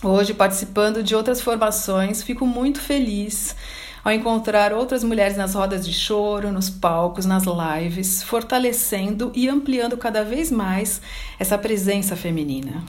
Hoje, 0.04 0.34
participando 0.34 1.02
de 1.02 1.16
outras 1.16 1.42
formações, 1.42 2.22
fico 2.22 2.46
muito 2.46 2.80
feliz 2.80 3.56
ao 4.04 4.12
encontrar 4.12 4.72
outras 4.72 5.04
mulheres 5.04 5.36
nas 5.36 5.54
rodas 5.54 5.86
de 5.86 5.94
choro, 5.94 6.52
nos 6.52 6.70
palcos, 6.70 7.26
nas 7.26 7.44
lives, 7.46 8.24
fortalecendo 8.24 9.32
e 9.36 9.50
ampliando 9.50 9.98
cada 9.98 10.24
vez 10.24 10.52
mais 10.52 11.02
essa 11.40 11.58
presença 11.58 12.16
feminina. 12.16 12.84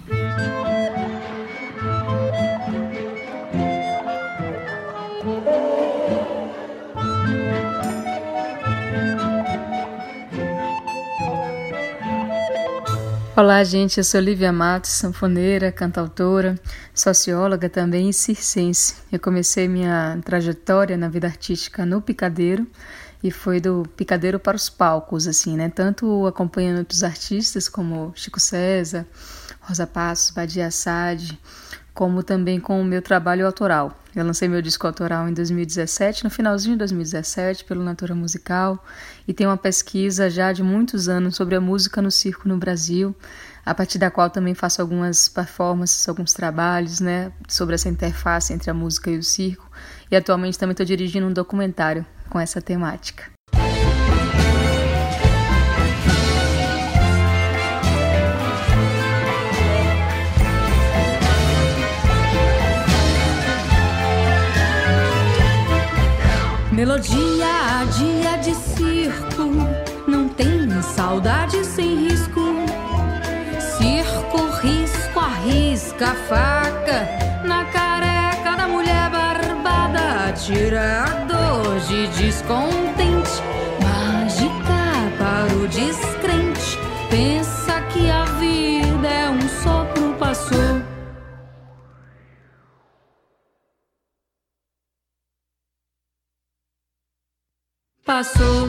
Olá, 13.38 13.62
gente. 13.62 13.99
Eu 13.99 14.02
sou 14.02 14.18
Lívia 14.18 14.50
Matos, 14.50 14.90
sanfoneira, 14.90 15.71
cantautora, 15.71 16.59
socióloga 16.92 17.68
também 17.68 18.11
e 18.11 18.12
circense. 18.12 18.97
Eu 19.12 19.21
comecei 19.21 19.68
minha 19.68 20.18
trajetória 20.25 20.97
na 20.97 21.09
vida 21.09 21.28
artística 21.28 21.87
no 21.87 22.02
Picadeiro 22.02 22.66
e 23.23 23.30
foi 23.30 23.61
do 23.61 23.85
Picadeiro 23.97 24.40
para 24.40 24.57
os 24.57 24.68
palcos, 24.68 25.28
assim, 25.28 25.57
né? 25.57 25.71
Tanto 25.73 26.26
acompanhando 26.26 26.78
outros 26.78 27.04
artistas 27.04 27.68
como 27.68 28.11
Chico 28.16 28.40
César, 28.40 29.07
Rosa 29.61 29.87
Passos, 29.87 30.33
Badia 30.33 30.66
Assad, 30.66 31.38
como 31.95 32.25
também 32.25 32.59
com 32.59 32.80
o 32.80 32.85
meu 32.85 33.00
trabalho 33.00 33.47
autoral. 33.47 33.97
Eu 34.18 34.25
lancei 34.25 34.48
meu 34.48 34.60
disco 34.60 34.84
autoral 34.84 35.28
em 35.28 35.32
2017, 35.32 36.25
no 36.25 36.30
finalzinho 36.30 36.75
de 36.75 36.78
2017, 36.80 37.64
pelo 37.64 37.84
Natura 37.84 38.16
Musical, 38.16 38.84
e 39.28 39.32
tenho 39.32 39.48
uma 39.48 39.56
pesquisa 39.56 40.28
já 40.28 40.52
de 40.52 40.60
muitos 40.60 41.08
anos 41.08 41.37
sobre 41.37 41.54
a 41.54 41.60
música 41.60 42.02
no 42.02 42.10
circo 42.10 42.48
no 42.48 42.58
Brasil, 42.58 43.14
a 43.64 43.72
partir 43.72 43.96
da 43.96 44.10
qual 44.10 44.28
também 44.28 44.54
faço 44.54 44.82
algumas 44.82 45.28
performances, 45.28 46.08
alguns 46.08 46.32
trabalhos, 46.32 46.98
né, 46.98 47.30
sobre 47.46 47.76
essa 47.76 47.88
interface 47.88 48.52
entre 48.52 48.68
a 48.68 48.75
música 48.75 49.08
e 49.08 49.18
o 49.18 49.22
circo. 49.22 49.70
E 50.10 50.16
atualmente 50.16 50.58
também 50.58 50.72
estou 50.72 50.84
dirigindo 50.84 51.28
um 51.28 51.32
documentário 51.32 52.04
com 52.28 52.40
essa 52.40 52.60
temática. 52.60 53.38
Melodia, 66.78 67.85
dia 67.99 68.37
de 68.37 68.54
circo, 68.54 69.50
não 70.06 70.28
tem 70.28 70.70
saudade 70.80 71.64
sem 71.64 72.06
risco. 72.06 72.40
Circo, 73.58 74.47
risco, 74.62 75.18
arrisca 75.18 76.11
a 76.11 76.14
faca 76.14 77.08
na 77.44 77.64
careca 77.64 78.54
da 78.56 78.68
mulher 78.68 79.11
barbada. 79.11 80.32
Tira 80.35 81.02
a 81.02 81.25
dor 81.25 81.80
de 81.80 82.06
descontente, 82.16 83.42
mágica 83.82 85.16
para 85.18 85.52
o 85.56 85.66
descrente. 85.66 86.17
Passou. 98.18 98.68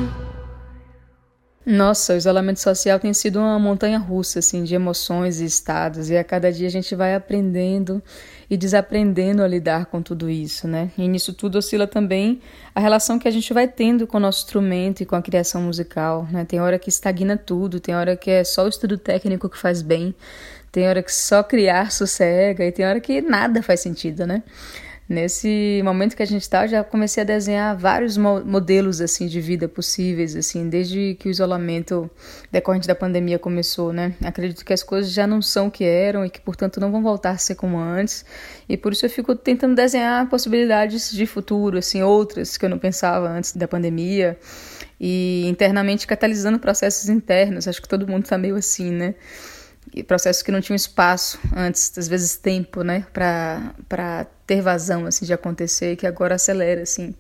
Nossa, 1.66 2.14
o 2.14 2.18
isolamento 2.18 2.60
social 2.60 3.00
tem 3.00 3.14
sido 3.16 3.40
uma 3.40 3.58
montanha 3.58 3.98
russa 3.98 4.40
assim 4.40 4.64
de 4.64 4.76
emoções 4.76 5.42
e 5.42 5.46
estados, 5.46 6.12
e 6.12 6.18
a 6.18 6.24
cada 6.24 6.52
dia 6.52 6.68
a 6.68 6.72
gente 6.72 6.94
vai 6.94 7.16
aprendendo 7.16 8.02
e 8.48 8.56
desaprendendo 8.56 9.42
a 9.42 9.48
lidar 9.48 9.88
com 9.88 10.04
tudo 10.04 10.30
isso, 10.30 10.68
né? 10.68 10.92
E 10.96 11.08
nisso 11.08 11.34
tudo 11.34 11.58
oscila 11.58 11.88
também 11.88 12.42
a 12.76 12.80
relação 12.80 13.18
que 13.18 13.28
a 13.28 13.32
gente 13.32 13.52
vai 13.52 13.68
tendo 13.68 14.06
com 14.06 14.18
o 14.18 14.20
nosso 14.20 14.44
instrumento 14.44 15.02
e 15.02 15.06
com 15.06 15.16
a 15.16 15.22
criação 15.22 15.64
musical, 15.64 16.28
né? 16.32 16.46
Tem 16.46 16.60
hora 16.60 16.78
que 16.78 16.90
estagna 16.90 17.36
tudo, 17.36 17.80
tem 17.80 17.96
hora 17.96 18.16
que 18.16 18.30
é 18.30 18.44
só 18.44 18.66
o 18.66 18.70
estudo 18.70 19.00
técnico 19.00 19.50
que 19.50 19.58
faz 19.58 19.82
bem, 19.82 20.14
tem 20.72 20.88
hora 20.88 21.02
que 21.02 21.12
só 21.12 21.42
criar 21.42 21.92
sossega 21.92 22.66
e 22.66 22.72
tem 22.72 22.86
hora 22.86 23.00
que 23.00 23.20
nada 23.20 23.64
faz 23.64 23.80
sentido, 23.80 24.28
né? 24.28 24.44
Nesse 25.10 25.82
momento 25.84 26.16
que 26.16 26.22
a 26.22 26.26
gente 26.26 26.44
está, 26.44 26.68
já 26.68 26.84
comecei 26.84 27.24
a 27.24 27.26
desenhar 27.26 27.76
vários 27.76 28.16
modelos 28.16 29.02
assim 29.02 29.26
de 29.26 29.42
vida 29.42 29.68
possíveis, 29.68 30.36
assim, 30.36 30.70
desde 30.70 31.16
que 31.20 31.28
o 31.28 31.32
isolamento 31.32 32.08
decorrente 32.52 32.88
da 32.88 32.94
pandemia 32.94 33.40
começou, 33.40 33.92
né? 33.92 34.14
Acredito 34.24 34.64
que 34.64 34.72
as 34.72 34.84
coisas 34.84 35.12
já 35.12 35.26
não 35.26 35.42
são 35.42 35.66
o 35.66 35.72
que 35.72 35.84
eram 35.84 36.24
e 36.24 36.30
que, 36.30 36.40
portanto, 36.40 36.80
não 36.80 36.92
vão 36.92 37.02
voltar 37.02 37.32
a 37.32 37.38
ser 37.40 37.56
como 37.56 37.80
antes. 37.80 38.24
E 38.70 38.78
por 38.78 38.94
isso 38.94 39.04
eu 39.04 39.10
fico 39.10 39.36
tentando 39.36 39.74
desenhar 39.74 40.30
possibilidades 40.30 41.12
de 41.12 41.26
futuro, 41.26 41.80
assim, 41.80 42.04
outras 42.04 42.56
que 42.56 42.64
eu 42.64 42.70
não 42.70 42.78
pensava 42.78 43.28
antes 43.30 43.56
da 43.56 43.68
pandemia. 43.68 44.38
E 45.02 45.44
internamente 45.48 46.06
catalisando 46.06 46.60
processos 46.60 47.10
internos. 47.10 47.68
Acho 47.68 47.82
que 47.82 47.90
todo 47.90 48.08
mundo 48.08 48.26
está 48.26 48.38
meio 48.38 48.56
assim, 48.56 48.92
né? 48.92 49.16
Processos 50.08 50.42
que 50.42 50.52
não 50.52 50.62
tinham 50.62 50.76
espaço 50.76 51.40
antes, 51.56 51.92
às 51.98 52.08
vezes 52.08 52.38
tempo, 52.38 52.84
né, 52.84 53.06
para 53.14 54.26
ter 54.48 54.62
vazão 54.62 55.06
assim 55.06 55.26
de 55.26 55.34
acontecer, 55.34 55.96
que 55.96 56.08
agora 56.08 56.36
acelera 56.36 56.82
assim. 56.82 57.14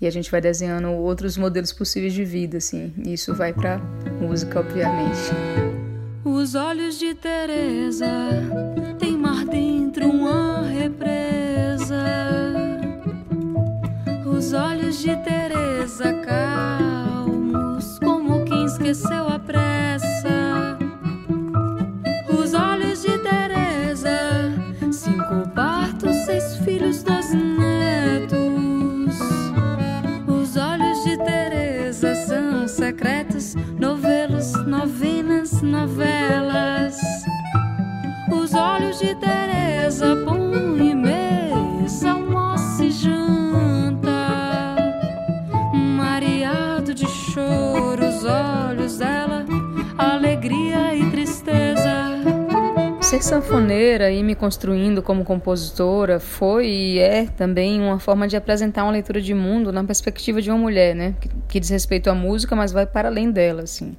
E 0.00 0.06
a 0.06 0.10
gente 0.10 0.30
vai 0.30 0.40
desenhando 0.40 0.90
outros 0.90 1.36
modelos 1.38 1.72
possíveis 1.72 2.12
de 2.12 2.24
vida 2.24 2.58
assim. 2.58 2.92
E 3.04 3.14
isso 3.14 3.34
vai 3.34 3.52
para 3.52 3.78
música, 4.20 4.60
obviamente. 4.60 5.30
Os 6.24 6.54
olhos 6.54 6.98
de 6.98 7.14
Teresa 7.14 8.06
tem 8.98 9.16
mar 9.16 9.46
dentro 9.46 10.10
uma 10.10 10.66
represa. 10.66 12.04
Os 14.26 14.52
olhos 14.52 14.98
de 14.98 15.16
Teresa 15.22 16.12
calmos 16.24 17.98
como 18.00 18.44
quem 18.44 18.66
esqueceu 18.66 19.25
Ser 53.16 53.22
sanfoneira 53.22 54.10
e 54.10 54.22
me 54.22 54.34
construindo 54.34 55.02
como 55.02 55.24
compositora 55.24 56.20
foi 56.20 56.68
e 56.68 56.98
é 56.98 57.24
também 57.24 57.80
uma 57.80 57.98
forma 57.98 58.28
de 58.28 58.36
apresentar 58.36 58.82
uma 58.82 58.92
leitura 58.92 59.22
de 59.22 59.32
mundo 59.32 59.72
na 59.72 59.82
perspectiva 59.82 60.42
de 60.42 60.50
uma 60.50 60.58
mulher, 60.58 60.94
né? 60.94 61.14
Que, 61.18 61.30
que 61.48 61.58
diz 61.58 61.70
respeito 61.70 62.10
à 62.10 62.14
música, 62.14 62.54
mas 62.54 62.72
vai 62.72 62.84
para 62.84 63.08
além 63.08 63.30
dela, 63.30 63.62
assim. 63.62 63.96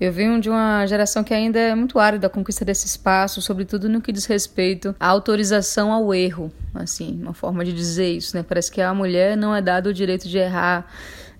Eu 0.00 0.12
venho 0.12 0.40
de 0.40 0.48
uma 0.48 0.86
geração 0.86 1.24
que 1.24 1.34
ainda 1.34 1.58
é 1.58 1.74
muito 1.74 1.98
árida 1.98 2.28
a 2.28 2.30
conquista 2.30 2.64
desse 2.64 2.86
espaço, 2.86 3.42
sobretudo 3.42 3.88
no 3.88 4.00
que 4.00 4.12
diz 4.12 4.24
respeito 4.26 4.94
à 5.00 5.08
autorização 5.08 5.92
ao 5.92 6.14
erro, 6.14 6.52
assim, 6.72 7.18
uma 7.20 7.34
forma 7.34 7.64
de 7.64 7.72
dizer 7.72 8.12
isso, 8.12 8.36
né? 8.36 8.44
Parece 8.48 8.70
que 8.70 8.80
a 8.80 8.94
mulher 8.94 9.36
não 9.36 9.52
é 9.52 9.60
dado 9.60 9.88
o 9.88 9.92
direito 9.92 10.28
de 10.28 10.38
errar 10.38 10.86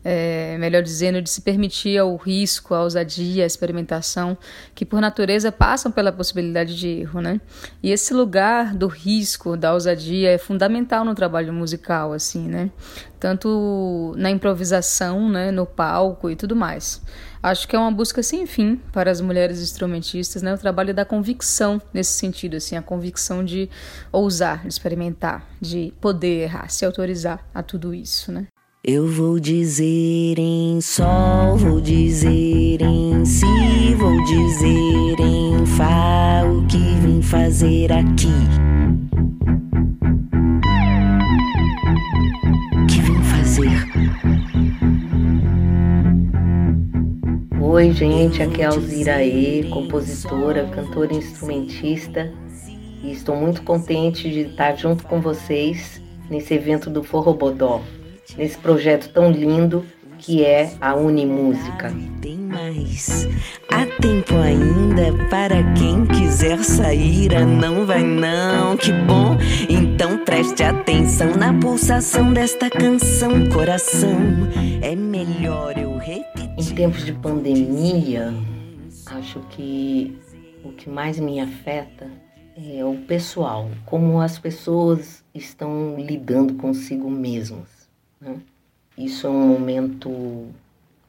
é, 0.05 0.57
melhor 0.59 0.83
dizendo, 0.83 1.21
de 1.21 1.29
se 1.29 1.43
permitir 1.43 1.99
ao 1.99 2.17
risco, 2.17 2.75
a 2.75 2.83
ousadia, 2.83 3.45
a 3.45 3.47
experimentação, 3.47 4.37
que 4.75 4.85
por 4.85 5.01
natureza 5.01 5.53
passam 5.53 5.93
pela 5.93 6.13
possibilidade 6.13 6.77
de 6.77 6.89
erro, 6.89 7.21
né? 7.21 7.41
E 7.83 7.91
esse 7.91 8.15
lugar 8.15 8.75
do 8.75 8.87
risco, 8.87 9.57
da 9.57 9.73
ousadia 9.73 10.31
é 10.31 10.39
fundamental 10.39 11.05
no 11.05 11.15
trabalho 11.15 11.53
musical, 11.53 12.13
assim, 12.13 12.49
né? 12.49 12.71
Tanto 13.19 14.15
na 14.17 14.31
improvisação, 14.31 15.29
né, 15.29 15.51
no 15.51 15.67
palco 15.67 16.31
e 16.31 16.37
tudo 16.37 16.57
mais. 16.57 17.03
Acho 17.43 17.69
que 17.69 17.77
é 17.77 17.79
uma 17.79 17.91
busca 17.91 18.23
sem 18.23 18.47
fim 18.47 18.77
para 18.93 19.11
as 19.11 19.21
mulheres 19.21 19.61
instrumentistas, 19.61 20.43
né? 20.43 20.55
O 20.55 20.59
trabalho 20.59 20.95
da 20.95 21.05
convicção 21.05 21.81
nesse 21.93 22.13
sentido, 22.13 22.57
assim, 22.57 22.77
a 22.77 22.83
convicção 22.83 23.45
de 23.45 23.69
ousar, 24.13 24.63
de 24.63 24.69
experimentar, 24.69 25.47
de 25.61 25.93
poder 26.01 26.45
errar, 26.45 26.71
se 26.71 26.85
autorizar 26.85 27.47
a 27.55 27.63
tudo 27.63 27.95
isso, 27.95 28.31
né? 28.33 28.47
Eu 28.83 29.07
vou 29.07 29.39
dizer 29.39 30.39
em 30.39 30.81
sol, 30.81 31.55
vou 31.59 31.83
dizer 31.83 32.81
em 32.81 33.23
si, 33.27 33.45
vou 33.99 34.25
dizer 34.25 35.21
em 35.21 35.67
fá 35.67 36.43
o 36.47 36.67
que 36.67 36.79
vim 36.79 37.21
fazer 37.21 37.93
aqui. 37.93 38.33
Que 42.89 43.01
vim 43.03 43.23
fazer? 43.23 43.69
Oi, 47.61 47.93
gente, 47.93 48.43
aqui 48.43 48.63
é 48.63 48.65
Alzira 48.65 49.23
E, 49.23 49.69
compositora, 49.69 50.67
cantora 50.69 51.13
e 51.13 51.19
instrumentista, 51.19 52.33
e 53.05 53.13
estou 53.13 53.37
muito 53.37 53.63
contente 53.63 54.31
de 54.31 54.41
estar 54.41 54.75
junto 54.75 55.05
com 55.05 55.21
vocês 55.21 56.01
nesse 56.31 56.55
evento 56.55 56.89
do 56.89 57.03
Forró 57.03 57.35
Bodó 57.35 57.83
nesse 58.37 58.59
projeto 58.59 59.11
tão 59.13 59.31
lindo 59.31 59.85
que 60.21 60.45
é 60.45 60.73
a 60.81 60.95
Unimúsica. 60.95 61.93
Tem 62.21 62.37
mais, 62.37 63.27
há 63.73 63.87
tempo 64.01 64.37
ainda 64.37 65.13
para 65.29 65.73
quem 65.73 66.05
quiser 66.07 66.63
sair. 66.63 67.35
Ah, 67.35 67.45
não 67.45 67.87
vai 67.87 68.03
não, 68.03 68.77
que 68.77 68.93
bom. 68.93 69.37
Então 69.69 70.23
preste 70.25 70.63
atenção 70.63 71.35
na 71.37 71.55
pulsação 71.55 72.33
desta 72.33 72.69
canção, 72.69 73.49
coração. 73.49 74.19
É 74.83 74.95
melhor 74.95 75.79
eu 75.79 75.97
repetir. 75.97 76.51
Em 76.59 76.75
tempos 76.75 77.05
de 77.07 77.15
pandemia, 77.15 78.35
acho 79.07 79.41
que 79.51 80.19
o 80.63 80.73
que 80.73 80.91
mais 80.91 81.19
me 81.19 81.41
afeta 81.41 82.07
é 82.57 82.85
o 82.85 82.95
pessoal, 83.07 83.71
como 83.87 84.21
as 84.21 84.39
pessoas 84.39 85.25
estão 85.35 85.97
lidando 85.99 86.55
consigo 86.55 87.11
mesmas 87.11 87.80
né? 88.21 88.41
Isso 88.99 89.27
é 89.27 89.31
um 89.31 89.49
momento 89.49 90.49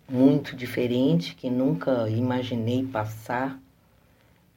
muito 0.07 0.55
diferente 0.55 1.35
que 1.35 1.49
nunca 1.49 2.09
imaginei 2.09 2.85
passar. 2.85 3.59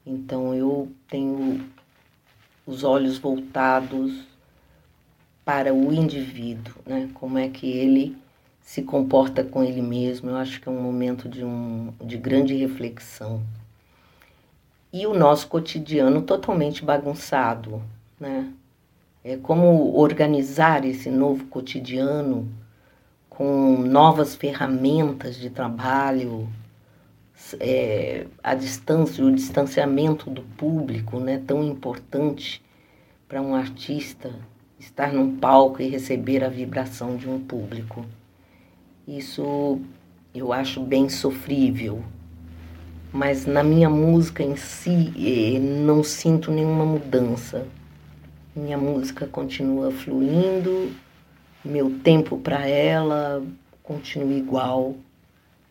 Então 0.07 0.55
eu 0.55 0.93
tenho 1.09 1.69
os 2.67 2.85
olhos 2.85 3.19
voltados 3.19 4.27
para 5.45 5.75
o 5.75 5.93
indivíduo, 5.93 6.75
né? 6.87 7.11
Como 7.15 7.39
é 7.39 7.49
que 7.49 7.67
ele 7.67 8.17
se 8.65 8.83
comporta 8.83 9.45
com 9.45 9.63
ele 9.63 9.83
mesmo. 9.83 10.31
Eu 10.31 10.37
acho 10.37 10.61
que 10.61 10.69
é 10.69 10.73
um 10.73 10.83
momento 10.83 11.29
de, 11.29 11.45
um, 11.45 11.93
de 12.03 12.17
grande 12.17 12.55
reflexão. 12.55 13.43
E 14.93 15.07
o 15.07 15.15
nosso 15.15 15.49
cotidiano 15.49 16.23
totalmente 16.23 16.85
bagunçado, 16.85 17.83
né? 18.19 18.51
É 19.27 19.39
como 19.39 19.97
organizar 19.97 20.85
esse 20.85 21.11
novo 21.11 21.47
cotidiano 21.47 22.47
com 23.31 23.79
novas 23.79 24.37
ferramentas 24.37 25.37
de 25.37 25.49
trabalho, 25.49 26.47
é, 27.59 28.27
a 28.43 28.55
distância, 28.55 29.25
o 29.25 29.35
distanciamento 29.35 30.29
do 30.29 30.43
público, 30.43 31.19
né, 31.19 31.43
tão 31.47 31.65
importante 31.65 32.63
para 33.27 33.41
um 33.41 33.55
artista 33.55 34.31
estar 34.79 35.11
num 35.11 35.39
palco 35.39 35.81
e 35.81 35.89
receber 35.89 36.45
a 36.45 36.51
vibração 36.51 37.17
de 37.17 37.27
um 37.27 37.41
público. 37.41 38.05
Isso 39.09 39.81
eu 40.35 40.53
acho 40.53 40.81
bem 40.81 41.09
sofrível. 41.09 42.05
Mas 43.11 43.47
na 43.47 43.63
minha 43.63 43.89
música 43.89 44.43
em 44.43 44.55
si, 44.55 45.15
eh, 45.17 45.59
não 45.59 46.05
sinto 46.05 46.51
nenhuma 46.51 46.85
mudança. 46.85 47.67
Minha 48.55 48.79
música 48.79 49.27
continua 49.27 49.91
fluindo, 49.91 50.93
meu 51.65 51.99
tempo 51.99 52.39
para 52.39 52.67
ela 52.67 53.45
continua 53.83 54.33
igual. 54.33 54.95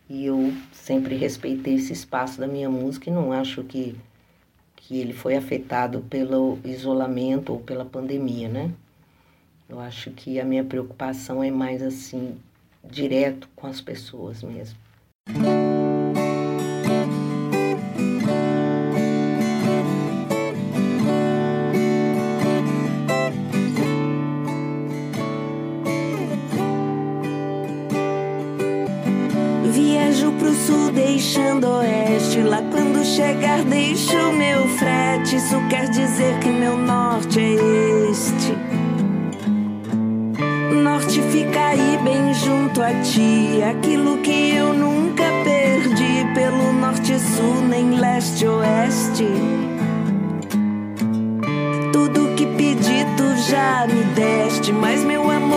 E 0.09 0.25
eu 0.25 0.53
sempre 0.73 1.15
respeitei 1.15 1.75
esse 1.75 1.93
espaço 1.93 2.39
da 2.39 2.47
minha 2.47 2.69
música 2.69 3.09
e 3.09 3.13
não 3.13 3.31
acho 3.31 3.63
que, 3.63 3.95
que 4.75 4.99
ele 4.99 5.13
foi 5.13 5.37
afetado 5.37 6.01
pelo 6.09 6.59
isolamento 6.65 7.53
ou 7.53 7.59
pela 7.59 7.85
pandemia, 7.85 8.49
né? 8.49 8.71
Eu 9.69 9.79
acho 9.79 10.11
que 10.11 10.39
a 10.39 10.45
minha 10.45 10.63
preocupação 10.63 11.41
é 11.41 11.49
mais 11.49 11.81
assim, 11.81 12.37
direto 12.83 13.47
com 13.55 13.65
as 13.65 13.79
pessoas 13.79 14.43
mesmo. 14.43 14.77
Deixando 31.33 31.67
oeste. 31.67 32.41
Lá 32.41 32.61
quando 32.71 33.03
chegar, 33.03 33.63
deixo 33.63 34.31
meu 34.33 34.67
frete. 34.77 35.35
Isso 35.35 35.59
quer 35.67 35.89
dizer 35.89 36.37
que 36.39 36.49
meu 36.49 36.77
norte 36.77 37.39
é 37.39 38.11
este 38.11 38.55
norte 40.83 41.21
fica 41.31 41.59
aí 41.69 41.97
bem 42.03 42.33
junto 42.33 42.81
a 42.81 42.93
ti. 43.01 43.63
Aquilo 43.63 44.17
que 44.17 44.55
eu 44.55 44.73
nunca 44.73 45.23
perdi 45.43 46.25
pelo 46.35 46.73
norte, 46.73 47.17
sul, 47.19 47.61
nem 47.67 47.95
leste, 47.99 48.45
oeste. 48.45 49.25
Tudo 51.91 52.35
que 52.35 52.45
pedi 52.45 53.05
tu 53.17 53.35
já 53.49 53.87
me 53.87 54.03
deste, 54.13 54.71
mas 54.71 55.03
meu 55.03 55.29
amor 55.31 55.52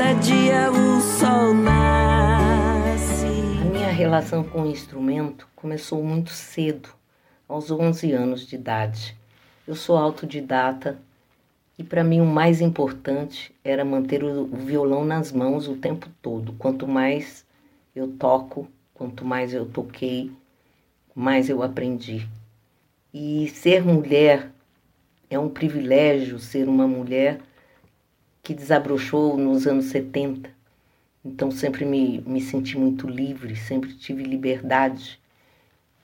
cada 0.00 0.14
dia 0.14 0.70
o 0.72 0.98
sol 0.98 1.52
nasce. 1.52 3.26
A 3.60 3.64
minha 3.66 3.92
relação 3.92 4.42
com 4.42 4.62
o 4.62 4.66
instrumento 4.66 5.46
começou 5.54 6.02
muito 6.02 6.30
cedo, 6.30 6.88
aos 7.46 7.70
11 7.70 8.10
anos 8.12 8.46
de 8.46 8.54
idade. 8.54 9.14
Eu 9.68 9.74
sou 9.74 9.98
autodidata 9.98 10.98
e 11.78 11.84
para 11.84 12.02
mim 12.02 12.22
o 12.22 12.24
mais 12.24 12.62
importante 12.62 13.54
era 13.62 13.84
manter 13.84 14.24
o 14.24 14.46
violão 14.46 15.04
nas 15.04 15.32
mãos 15.32 15.68
o 15.68 15.76
tempo 15.76 16.08
todo. 16.22 16.54
Quanto 16.54 16.88
mais 16.88 17.44
eu 17.94 18.08
toco, 18.08 18.66
quanto 18.94 19.22
mais 19.22 19.52
eu 19.52 19.66
toquei, 19.66 20.32
mais 21.14 21.50
eu 21.50 21.62
aprendi. 21.62 22.26
E 23.12 23.50
ser 23.50 23.84
mulher 23.84 24.50
é 25.28 25.38
um 25.38 25.50
privilégio 25.50 26.38
ser 26.38 26.70
uma 26.70 26.88
mulher 26.88 27.38
que 28.42 28.54
desabrochou 28.54 29.36
nos 29.36 29.66
anos 29.66 29.86
70. 29.86 30.50
Então 31.24 31.50
sempre 31.50 31.84
me, 31.84 32.20
me 32.26 32.40
senti 32.40 32.78
muito 32.78 33.06
livre, 33.06 33.54
sempre 33.54 33.92
tive 33.92 34.22
liberdade 34.22 35.20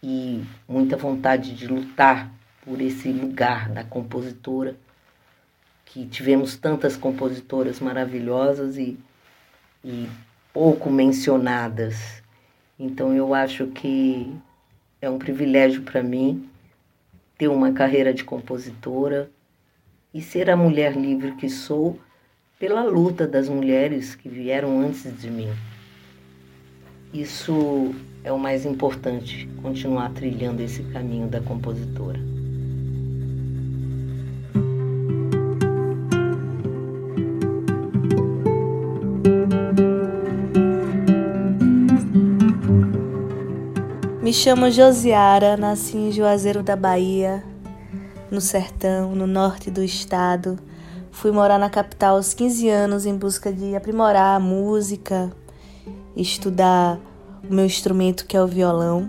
e 0.03 0.45
muita 0.69 0.97
vontade 0.97 1.55
de 1.55 1.67
lutar 1.67 2.31
por 2.63 2.81
esse 2.81 3.09
lugar 3.11 3.69
da 3.71 3.83
compositora, 3.83 4.77
que 5.85 6.05
tivemos 6.05 6.57
tantas 6.57 6.97
compositoras 6.97 7.81
maravilhosas 7.81 8.77
e, 8.77 8.99
e 9.85 10.09
pouco 10.53 10.91
mencionadas. 10.91 12.23
Então 12.79 13.15
eu 13.15 13.33
acho 13.33 13.69
que 13.69 14.37
é 15.01 15.09
um 15.09 15.19
privilégio 15.19 15.83
para 15.83 16.03
mim 16.03 16.49
ter 17.39 17.49
uma 17.49 17.73
carreira 17.73 18.13
de 18.13 18.25
compositora 18.25 19.31
e 20.13 20.21
ser 20.21 20.51
a 20.51 20.57
mulher 20.57 20.97
livre 20.97 21.33
que 21.37 21.49
sou 21.49 21.99
pela 22.59 22.85
luta 22.85 23.27
das 23.27 23.49
mulheres 23.49 24.15
que 24.15 24.29
vieram 24.29 24.81
antes 24.81 25.15
de 25.21 25.31
mim. 25.31 25.51
Isso 27.13 27.95
é 28.25 28.33
o 28.33 28.39
mais 28.39 28.65
importante, 28.65 29.49
continuar 29.61 30.11
trilhando 30.13 30.63
esse 30.63 30.83
caminho 30.85 31.29
da 31.29 31.41
compositora. 31.41 32.19
Me 44.23 44.33
chamo 44.33 44.71
Josiara, 44.71 45.57
nasci 45.57 45.97
em 45.97 46.11
Juazeiro 46.11 46.63
da 46.63 46.75
Bahia, 46.75 47.45
no 48.31 48.41
sertão, 48.41 49.15
no 49.15 49.27
norte 49.27 49.71
do 49.71 49.85
estado. 49.85 50.59
Fui 51.17 51.33
morar 51.33 51.59
na 51.59 51.71
capital 51.71 52.17
aos 52.17 52.35
15 52.35 52.69
anos 52.69 53.07
em 53.07 53.17
busca 53.17 53.51
de 53.51 53.75
aprimorar 53.75 54.37
a 54.37 54.39
música, 54.39 55.33
estudar 56.15 57.01
o 57.43 57.55
meu 57.55 57.65
instrumento 57.65 58.27
que 58.27 58.37
é 58.37 58.43
o 58.43 58.47
violão. 58.47 59.09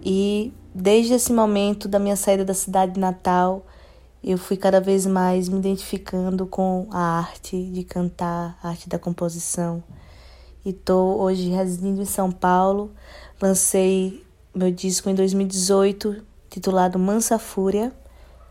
E 0.00 0.54
desde 0.72 1.14
esse 1.14 1.32
momento 1.32 1.88
da 1.88 1.98
minha 1.98 2.14
saída 2.14 2.44
da 2.44 2.54
cidade 2.54 3.00
natal, 3.00 3.66
eu 4.22 4.38
fui 4.38 4.56
cada 4.56 4.80
vez 4.80 5.04
mais 5.06 5.48
me 5.48 5.58
identificando 5.58 6.46
com 6.46 6.86
a 6.92 7.18
arte 7.18 7.64
de 7.64 7.82
cantar, 7.82 8.56
a 8.62 8.68
arte 8.68 8.88
da 8.88 8.96
composição. 8.96 9.82
E 10.64 10.70
estou 10.70 11.20
hoje 11.20 11.48
residindo 11.48 12.00
em 12.00 12.06
São 12.06 12.30
Paulo 12.30 12.92
Lancei 13.42 14.24
meu 14.54 14.70
disco 14.70 15.10
em 15.10 15.16
2018, 15.16 16.22
titulado 16.48 16.96
Mansa 16.96 17.40
Fúria. 17.40 17.92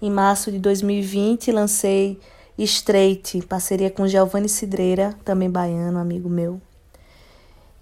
Em 0.01 0.11
março 0.11 0.51
de 0.51 0.59
2020, 0.59 1.51
lancei 1.51 2.19
Straight, 2.57 3.41
parceria 3.47 3.89
com 3.89 4.07
Giovanni 4.07 4.47
Cidreira, 4.47 5.15
também 5.25 5.49
baiano, 5.49 5.99
amigo 5.99 6.29
meu. 6.29 6.61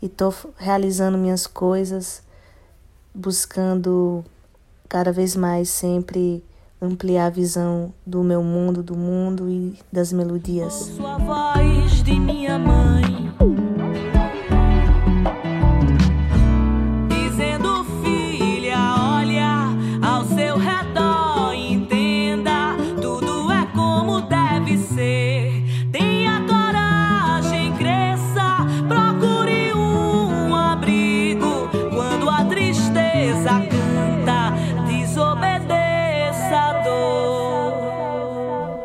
E 0.01 0.07
estou 0.07 0.33
realizando 0.57 1.17
minhas 1.17 1.47
coisas, 1.47 2.21
buscando 3.13 4.23
cada 4.89 5.11
vez 5.11 5.35
mais 5.35 5.69
sempre 5.69 6.43
ampliar 6.81 7.27
a 7.27 7.29
visão 7.29 7.93
do 8.05 8.23
meu 8.23 8.43
mundo, 8.43 8.83
do 8.83 8.95
mundo 8.95 9.49
e 9.49 9.77
das 9.91 10.11
melodias. 10.11 10.89
Ouço 10.89 11.07
a 11.07 11.17
voz 11.17 12.03
de 12.03 12.19
minha 12.19 12.59
mãe. 12.59 12.82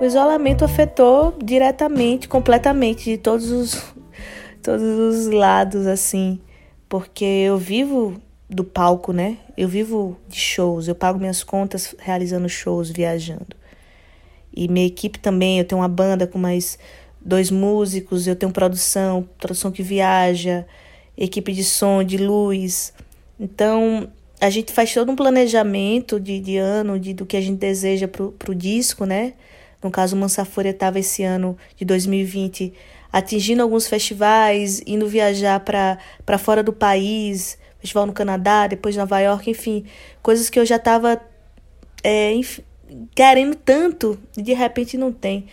Isolamento 0.09 0.65
afetou 0.65 1.37
diretamente, 1.43 2.29
completamente, 2.29 3.05
de 3.05 3.19
todos 3.19 3.51
os, 3.51 3.95
todos 4.63 4.83
os 4.83 5.27
lados, 5.29 5.87
assim. 5.87 6.41
Porque 6.89 7.25
eu 7.25 7.57
vivo 7.57 8.21
do 8.49 8.65
palco, 8.65 9.13
né? 9.13 9.39
Eu 9.57 9.69
vivo 9.69 10.17
de 10.27 10.39
shows, 10.39 10.89
eu 10.89 10.95
pago 10.95 11.19
minhas 11.19 11.45
contas 11.45 11.95
realizando 11.99 12.49
shows, 12.49 12.91
viajando. 12.91 13.57
E 14.55 14.67
minha 14.67 14.87
equipe 14.87 15.19
também, 15.19 15.59
eu 15.59 15.65
tenho 15.65 15.81
uma 15.81 15.89
banda 15.89 16.27
com 16.27 16.39
mais 16.39 16.79
dois 17.21 17.51
músicos, 17.51 18.27
eu 18.27 18.35
tenho 18.35 18.51
produção, 18.51 19.29
produção 19.39 19.71
que 19.71 19.83
viaja, 19.83 20.67
equipe 21.17 21.53
de 21.53 21.63
som, 21.63 22.03
de 22.03 22.17
luz. 22.17 22.93
Então, 23.39 24.09
a 24.41 24.51
gente 24.51 24.73
faz 24.73 24.95
todo 24.95 25.11
um 25.13 25.17
planejamento 25.17 26.19
de, 26.19 26.41
de 26.41 26.57
ano, 26.57 26.99
de, 26.99 27.13
do 27.13 27.27
que 27.27 27.37
a 27.37 27.41
gente 27.41 27.59
deseja 27.59 28.09
pro, 28.09 28.33
pro 28.33 28.55
disco, 28.55 29.05
né? 29.05 29.35
No 29.83 29.91
caso, 29.91 30.17
o 30.17 30.19
Mansafúria 30.19 30.71
estava 30.71 30.99
esse 30.99 31.23
ano 31.23 31.57
de 31.77 31.85
2020 31.85 32.73
atingindo 33.13 33.63
alguns 33.63 33.89
festivais, 33.89 34.83
indo 34.87 35.09
viajar 35.09 35.61
para 35.61 36.39
fora 36.39 36.63
do 36.63 36.73
país, 36.73 37.59
festival 37.79 38.07
no 38.07 38.13
Canadá, 38.13 38.67
depois 38.67 38.97
Nova 38.97 39.19
York, 39.21 39.51
enfim, 39.51 39.85
coisas 40.23 40.51
que 40.51 40.59
eu 40.59 40.67
já 40.67 40.77
estava 40.77 41.21
é, 42.05 42.33
querendo 43.15 43.55
tanto 43.55 44.19
e 44.37 44.43
de 44.43 44.53
repente 44.53 44.97
não 44.97 45.13
tem. 45.13 45.47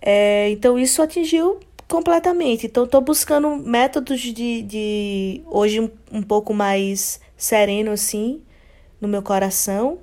É, 0.00 0.50
então 0.50 0.78
isso 0.78 1.02
atingiu 1.02 1.60
completamente. 1.88 2.66
Então 2.66 2.84
estou 2.84 3.00
buscando 3.00 3.56
métodos 3.56 4.20
de, 4.20 4.62
de 4.62 5.42
hoje 5.46 5.80
um, 5.80 5.90
um 6.10 6.22
pouco 6.22 6.54
mais 6.54 7.20
sereno 7.36 7.92
assim 7.92 8.40
no 9.00 9.08
meu 9.08 9.22
coração, 9.22 9.98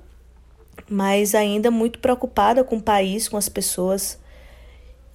mas 0.88 1.34
ainda 1.34 1.70
muito 1.70 1.98
preocupada 1.98 2.64
com 2.64 2.76
o 2.76 2.82
país, 2.82 3.28
com 3.28 3.36
as 3.36 3.48
pessoas. 3.48 4.18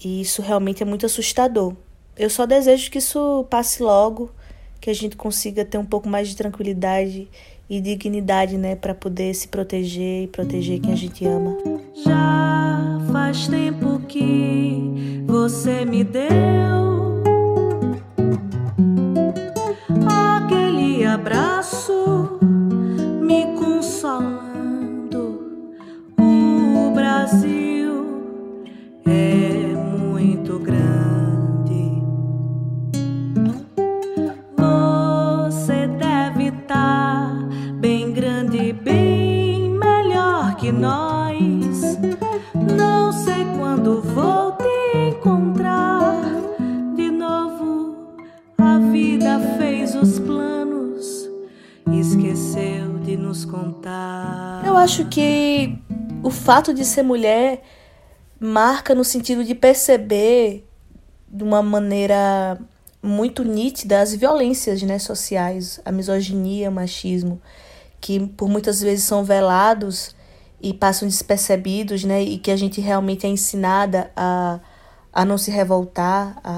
E 0.03 0.21
isso 0.21 0.41
realmente 0.41 0.83
é 0.83 0.85
muito 0.85 1.05
assustador. 1.05 1.73
Eu 2.17 2.29
só 2.29 2.45
desejo 2.45 2.89
que 2.91 2.97
isso 2.97 3.45
passe 3.49 3.81
logo, 3.81 4.31
que 4.79 4.89
a 4.89 4.93
gente 4.93 5.15
consiga 5.15 5.65
ter 5.65 5.77
um 5.77 5.85
pouco 5.85 6.07
mais 6.07 6.29
de 6.29 6.35
tranquilidade 6.35 7.27
e 7.69 7.81
dignidade, 7.81 8.57
né, 8.57 8.75
para 8.75 8.93
poder 8.93 9.33
se 9.33 9.47
proteger 9.47 10.23
e 10.23 10.27
proteger 10.27 10.79
quem 10.79 10.93
a 10.93 10.95
gente 10.95 11.25
ama. 11.25 11.57
Já 12.05 12.99
faz 13.11 13.47
tempo 13.47 13.99
que 14.07 15.23
você 15.25 15.83
me 15.83 16.03
deu 16.03 16.25
aquele 20.07 21.05
abraço 21.05 21.84
Brasil 27.35 28.63
é 29.05 29.75
muito 29.75 30.57
grande. 30.57 32.01
Você 34.55 35.85
deve 35.99 36.47
estar 36.47 36.65
tá 36.69 37.49
bem 37.73 38.13
grande, 38.13 38.71
bem 38.71 39.69
melhor 39.69 40.55
que 40.55 40.71
nós. 40.71 41.97
Não 42.53 43.11
sei 43.11 43.43
quando 43.57 44.01
vou 44.01 44.53
te 44.53 44.97
encontrar 45.09 46.13
de 46.95 47.11
novo. 47.11 48.15
A 48.57 48.79
vida 48.79 49.41
fez 49.57 49.93
os 49.93 50.19
planos, 50.19 51.29
esqueceu 51.91 52.97
de 53.03 53.17
nos 53.17 53.43
contar. 53.43 54.63
Eu 54.65 54.77
acho 54.77 55.03
que 55.07 55.83
o 56.25 56.31
fato 56.31 56.73
de 56.73 56.83
ser 56.83 57.03
mulher 57.03 57.61
marca 58.39 58.95
no 58.95 59.03
sentido 59.03 59.43
de 59.43 59.53
perceber 59.53 60.67
de 61.27 61.43
uma 61.43 61.61
maneira 61.61 62.59
muito 63.01 63.43
nítida 63.43 64.01
as 64.01 64.15
violências 64.15 64.81
né, 64.81 64.97
sociais, 64.97 65.79
a 65.85 65.91
misoginia, 65.91 66.71
o 66.71 66.73
machismo, 66.73 67.39
que 68.01 68.25
por 68.29 68.49
muitas 68.49 68.81
vezes 68.81 69.03
são 69.03 69.23
velados 69.23 70.15
e 70.59 70.73
passam 70.73 71.07
despercebidos, 71.07 72.03
né, 72.03 72.23
e 72.23 72.39
que 72.39 72.49
a 72.49 72.55
gente 72.55 72.81
realmente 72.81 73.27
é 73.27 73.29
ensinada 73.29 74.09
a, 74.15 74.59
a 75.13 75.23
não 75.23 75.37
se 75.37 75.51
revoltar, 75.51 76.39
a, 76.43 76.55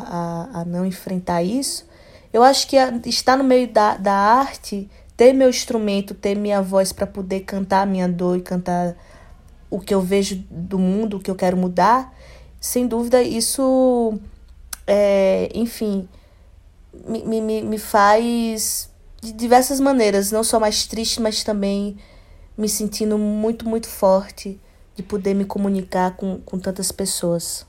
a, 0.55 0.61
a 0.61 0.65
não 0.65 0.85
enfrentar 0.85 1.43
isso. 1.43 1.85
Eu 2.31 2.41
acho 2.41 2.67
que 2.67 2.77
estar 3.05 3.35
no 3.35 3.43
meio 3.43 3.67
da, 3.67 3.97
da 3.97 4.13
arte, 4.13 4.89
ter 5.17 5.33
meu 5.33 5.49
instrumento, 5.49 6.13
ter 6.13 6.35
minha 6.35 6.61
voz 6.61 6.93
para 6.93 7.05
poder 7.05 7.41
cantar 7.41 7.81
a 7.81 7.85
minha 7.85 8.07
dor 8.07 8.37
e 8.37 8.41
cantar 8.41 8.95
o 9.69 9.79
que 9.79 9.93
eu 9.93 10.01
vejo 10.01 10.43
do 10.49 10.79
mundo, 10.79 11.17
o 11.17 11.19
que 11.19 11.29
eu 11.29 11.35
quero 11.35 11.57
mudar, 11.57 12.13
sem 12.59 12.87
dúvida 12.87 13.21
isso, 13.21 14.17
é, 14.85 15.49
enfim, 15.53 16.07
me, 17.05 17.41
me, 17.41 17.61
me 17.61 17.77
faz 17.77 18.89
de 19.21 19.31
diversas 19.31 19.79
maneiras, 19.79 20.31
não 20.31 20.43
só 20.43 20.59
mais 20.59 20.85
triste, 20.85 21.21
mas 21.21 21.43
também 21.43 21.97
me 22.57 22.67
sentindo 22.67 23.17
muito, 23.17 23.67
muito 23.67 23.87
forte 23.87 24.59
de 24.95 25.03
poder 25.03 25.33
me 25.33 25.45
comunicar 25.45 26.15
com, 26.15 26.39
com 26.39 26.57
tantas 26.57 26.91
pessoas. 26.91 27.65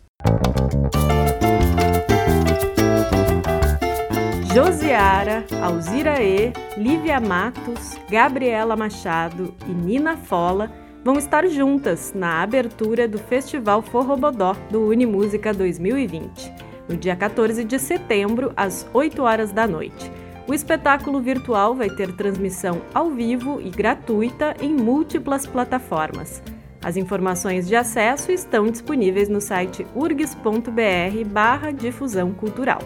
Josiara, 4.54 5.44
Alzira 5.62 6.22
E, 6.22 6.52
Lívia 6.76 7.20
Matos, 7.20 7.96
Gabriela 8.10 8.74
Machado 8.74 9.54
e 9.66 9.70
Nina 9.70 10.16
Fola 10.16 10.70
vão 11.08 11.16
estar 11.16 11.48
juntas 11.48 12.12
na 12.14 12.42
abertura 12.42 13.08
do 13.08 13.16
Festival 13.16 13.80
Forrobodó 13.80 14.54
do 14.70 14.88
Unimúsica 14.88 15.54
2020, 15.54 16.52
no 16.86 16.98
dia 16.98 17.16
14 17.16 17.64
de 17.64 17.78
setembro, 17.78 18.52
às 18.54 18.86
8 18.92 19.22
horas 19.22 19.50
da 19.50 19.66
noite. 19.66 20.12
O 20.46 20.52
espetáculo 20.52 21.18
virtual 21.18 21.74
vai 21.74 21.88
ter 21.88 22.12
transmissão 22.12 22.82
ao 22.92 23.08
vivo 23.08 23.58
e 23.58 23.70
gratuita 23.70 24.54
em 24.60 24.74
múltiplas 24.74 25.46
plataformas. 25.46 26.42
As 26.84 26.98
informações 26.98 27.66
de 27.66 27.74
acesso 27.74 28.30
estão 28.30 28.70
disponíveis 28.70 29.30
no 29.30 29.40
site 29.40 29.86
urgs.br 29.94 31.72
difusão 31.74 32.34
cultural. 32.34 32.82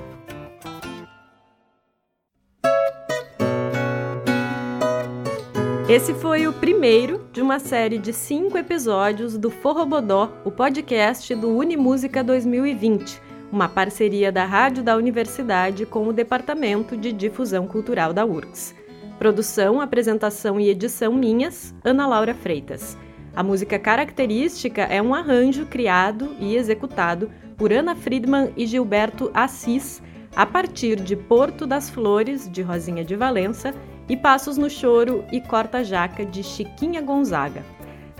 Esse 5.92 6.14
foi 6.14 6.46
o 6.46 6.54
primeiro 6.54 7.28
de 7.34 7.42
uma 7.42 7.58
série 7.58 7.98
de 7.98 8.14
cinco 8.14 8.56
episódios 8.56 9.36
do 9.36 9.50
Forrobodó, 9.50 10.32
o 10.42 10.50
podcast 10.50 11.34
do 11.34 11.54
Unimúsica 11.54 12.24
2020, 12.24 13.20
uma 13.52 13.68
parceria 13.68 14.32
da 14.32 14.46
Rádio 14.46 14.82
da 14.82 14.96
Universidade 14.96 15.84
com 15.84 16.08
o 16.08 16.12
Departamento 16.14 16.96
de 16.96 17.12
Difusão 17.12 17.66
Cultural 17.66 18.14
da 18.14 18.24
URGS. 18.24 18.74
Produção, 19.18 19.82
apresentação 19.82 20.58
e 20.58 20.70
edição 20.70 21.12
minhas, 21.12 21.74
Ana 21.84 22.06
Laura 22.06 22.32
Freitas. 22.32 22.96
A 23.36 23.42
música 23.42 23.78
característica 23.78 24.84
é 24.84 25.02
um 25.02 25.14
arranjo 25.14 25.66
criado 25.66 26.34
e 26.40 26.56
executado 26.56 27.30
por 27.54 27.70
Ana 27.70 27.94
Friedman 27.94 28.50
e 28.56 28.64
Gilberto 28.64 29.30
Assis, 29.34 30.02
a 30.34 30.46
partir 30.46 30.98
de 30.98 31.14
Porto 31.14 31.66
das 31.66 31.90
Flores, 31.90 32.50
de 32.50 32.62
Rosinha 32.62 33.04
de 33.04 33.14
Valença, 33.14 33.74
e 34.08 34.16
Passos 34.16 34.56
no 34.56 34.68
Choro 34.68 35.24
e 35.30 35.40
Corta 35.40 35.84
Jaca 35.84 36.24
de 36.24 36.42
Chiquinha 36.42 37.00
Gonzaga. 37.00 37.64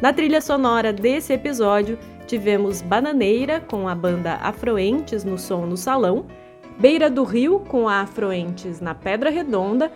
Na 0.00 0.12
trilha 0.12 0.40
sonora 0.40 0.92
desse 0.92 1.32
episódio, 1.32 1.98
tivemos 2.26 2.82
Bananeira 2.82 3.60
com 3.60 3.88
a 3.88 3.94
banda 3.94 4.34
Afroentes 4.34 5.24
no 5.24 5.38
Som 5.38 5.66
no 5.66 5.76
Salão, 5.76 6.26
Beira 6.78 7.10
do 7.10 7.22
Rio 7.22 7.60
com 7.60 7.88
a 7.88 8.00
Afroentes 8.00 8.80
na 8.80 8.94
Pedra 8.94 9.30
Redonda, 9.30 9.92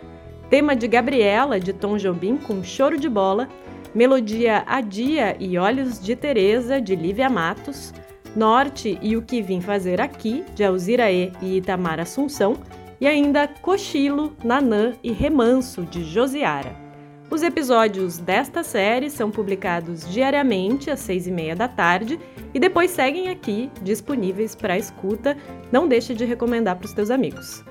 tema 0.49 0.75
de 0.75 0.87
Gabriela 0.87 1.59
de 1.59 1.73
Tom 1.73 1.97
Jobim 1.97 2.37
com 2.37 2.63
Choro 2.63 2.97
de 2.97 3.09
Bola, 3.09 3.49
melodia 3.93 4.63
Adia 4.67 5.35
e 5.39 5.57
Olhos 5.57 5.99
de 5.99 6.15
Teresa 6.15 6.79
de 6.79 6.95
Lívia 6.95 7.29
Matos, 7.29 7.93
Norte 8.35 8.97
e 9.01 9.17
o 9.17 9.21
que 9.21 9.41
vim 9.41 9.59
fazer 9.59 9.99
aqui 9.99 10.45
de 10.53 10.63
Alzira 10.63 11.11
E 11.11 11.31
e 11.41 11.57
Itamar 11.57 11.99
Assunção, 11.99 12.55
e 12.99 13.07
ainda 13.07 13.47
Cochilo, 13.47 14.35
Nanã 14.43 14.93
e 15.03 15.11
Remanso, 15.11 15.83
de 15.83 16.03
Josiara. 16.03 16.75
Os 17.29 17.43
episódios 17.43 18.17
desta 18.17 18.63
série 18.63 19.09
são 19.09 19.29
publicados 19.29 20.09
diariamente 20.09 20.89
às 20.89 21.01
seis 21.01 21.27
e 21.27 21.31
meia 21.31 21.55
da 21.55 21.67
tarde 21.67 22.17
e 22.53 22.59
depois 22.59 22.89
seguem 22.91 23.29
aqui, 23.29 23.69
disponíveis 23.81 24.55
para 24.55 24.77
escuta. 24.77 25.35
Não 25.69 25.89
deixe 25.89 26.13
de 26.13 26.23
recomendar 26.23 26.77
para 26.77 26.85
os 26.85 26.93
teus 26.93 27.09
amigos. 27.09 27.65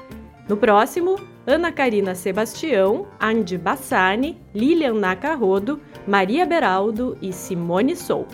No 0.46 0.58
próximo, 0.58 1.16
Ana 1.46 1.72
Karina 1.72 2.14
Sebastião, 2.14 3.08
Andy 3.18 3.56
Bassani, 3.56 4.38
Lilian 4.54 4.94
Nacarrodo, 4.94 5.80
Maria 6.06 6.44
Beraldo 6.44 7.16
e 7.22 7.32
Simone 7.32 7.96
Sou. 7.96 8.28